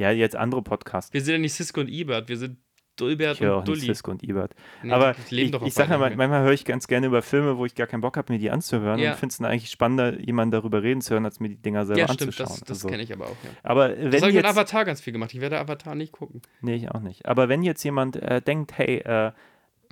[0.00, 1.12] Ja, jetzt andere Podcasts.
[1.12, 2.56] Wir sind ja nicht Cisco und Ebert, wir sind
[2.96, 3.86] Dulbert Ich höre und auch nicht Dulli.
[3.94, 4.54] Cisco und Ebert.
[4.82, 7.74] Nee, aber ich, ich sage mal, manchmal höre ich ganz gerne über Filme, wo ich
[7.74, 9.10] gar keinen Bock habe, mir die anzuhören Ja.
[9.12, 11.84] und finde es dann eigentlich spannender, jemanden darüber reden zu hören, als mir die Dinger
[11.84, 12.48] selber Ja, stimmt, anzuschauen.
[12.48, 13.50] das, das also, kenne ich aber auch, ja.
[13.62, 15.34] Aber Das wenn habe ich mit Avatar ganz viel gemacht.
[15.34, 16.40] Ich werde Avatar nicht gucken.
[16.62, 17.26] nee, ich auch nicht.
[17.26, 19.32] Aber wenn jetzt jemand äh, denkt, hey, äh,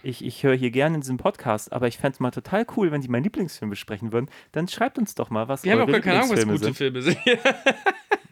[0.02, 2.92] ich, ich höre hier gerne in diesem Podcast, aber ich fände es mal total cool,
[2.92, 6.00] wenn die meinen Lieblingsfilm besprechen würden, dann schreibt uns doch mal, was Wir haben auch
[6.00, 6.76] keine Ahnung, was gute sind.
[6.76, 7.18] Filme sind.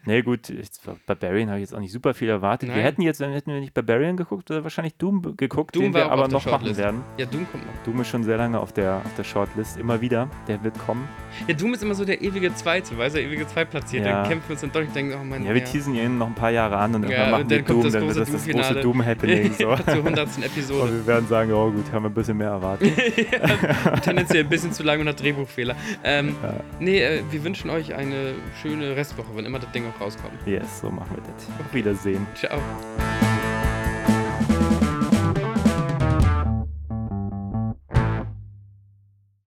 [0.07, 2.69] Nee, gut, jetzt, Barbarian habe ich jetzt auch nicht super viel erwartet.
[2.69, 2.85] Wir Nein.
[2.85, 6.29] hätten jetzt, hätten wir nicht Barbarian geguckt, oder wahrscheinlich Doom geguckt, Doom den wir aber
[6.29, 6.79] noch machen Shortlist.
[6.79, 7.01] werden.
[7.17, 7.83] ja, Doom kommt noch.
[7.83, 10.29] Doom ist schon sehr lange auf der, auf der Shortlist, immer wieder.
[10.47, 11.09] Der wird kommen.
[11.45, 14.07] Ja, Doom ist immer so der ewige Zweite, du, der ewige Zweitplatzierte.
[14.07, 14.21] Ja.
[14.21, 16.27] Dann kämpfen wir uns dann doch und denken, oh mein Ja, wir teasen ihn noch
[16.27, 18.17] ein paar Jahre an und Ja, machen und wir dann kommt Doom, das dann wird
[18.17, 18.75] das das große.
[18.75, 19.53] Doom-Happening.
[19.55, 19.77] So.
[20.03, 20.91] Hundertsten Und Episode.
[20.93, 22.93] wir werden sagen, oh gut, haben wir ein bisschen mehr erwartet.
[24.03, 25.75] Tendenziell ein bisschen zu lang und hat Drehbuchfehler.
[26.03, 26.35] Ähm,
[26.79, 30.33] Nee, äh, wir wünschen euch eine schöne Restwoche, wenn immer das Ding auch rauskommt.
[30.45, 31.47] yes, so machen wir das.
[31.65, 32.25] Auf Wiedersehen.
[32.35, 32.59] Ciao.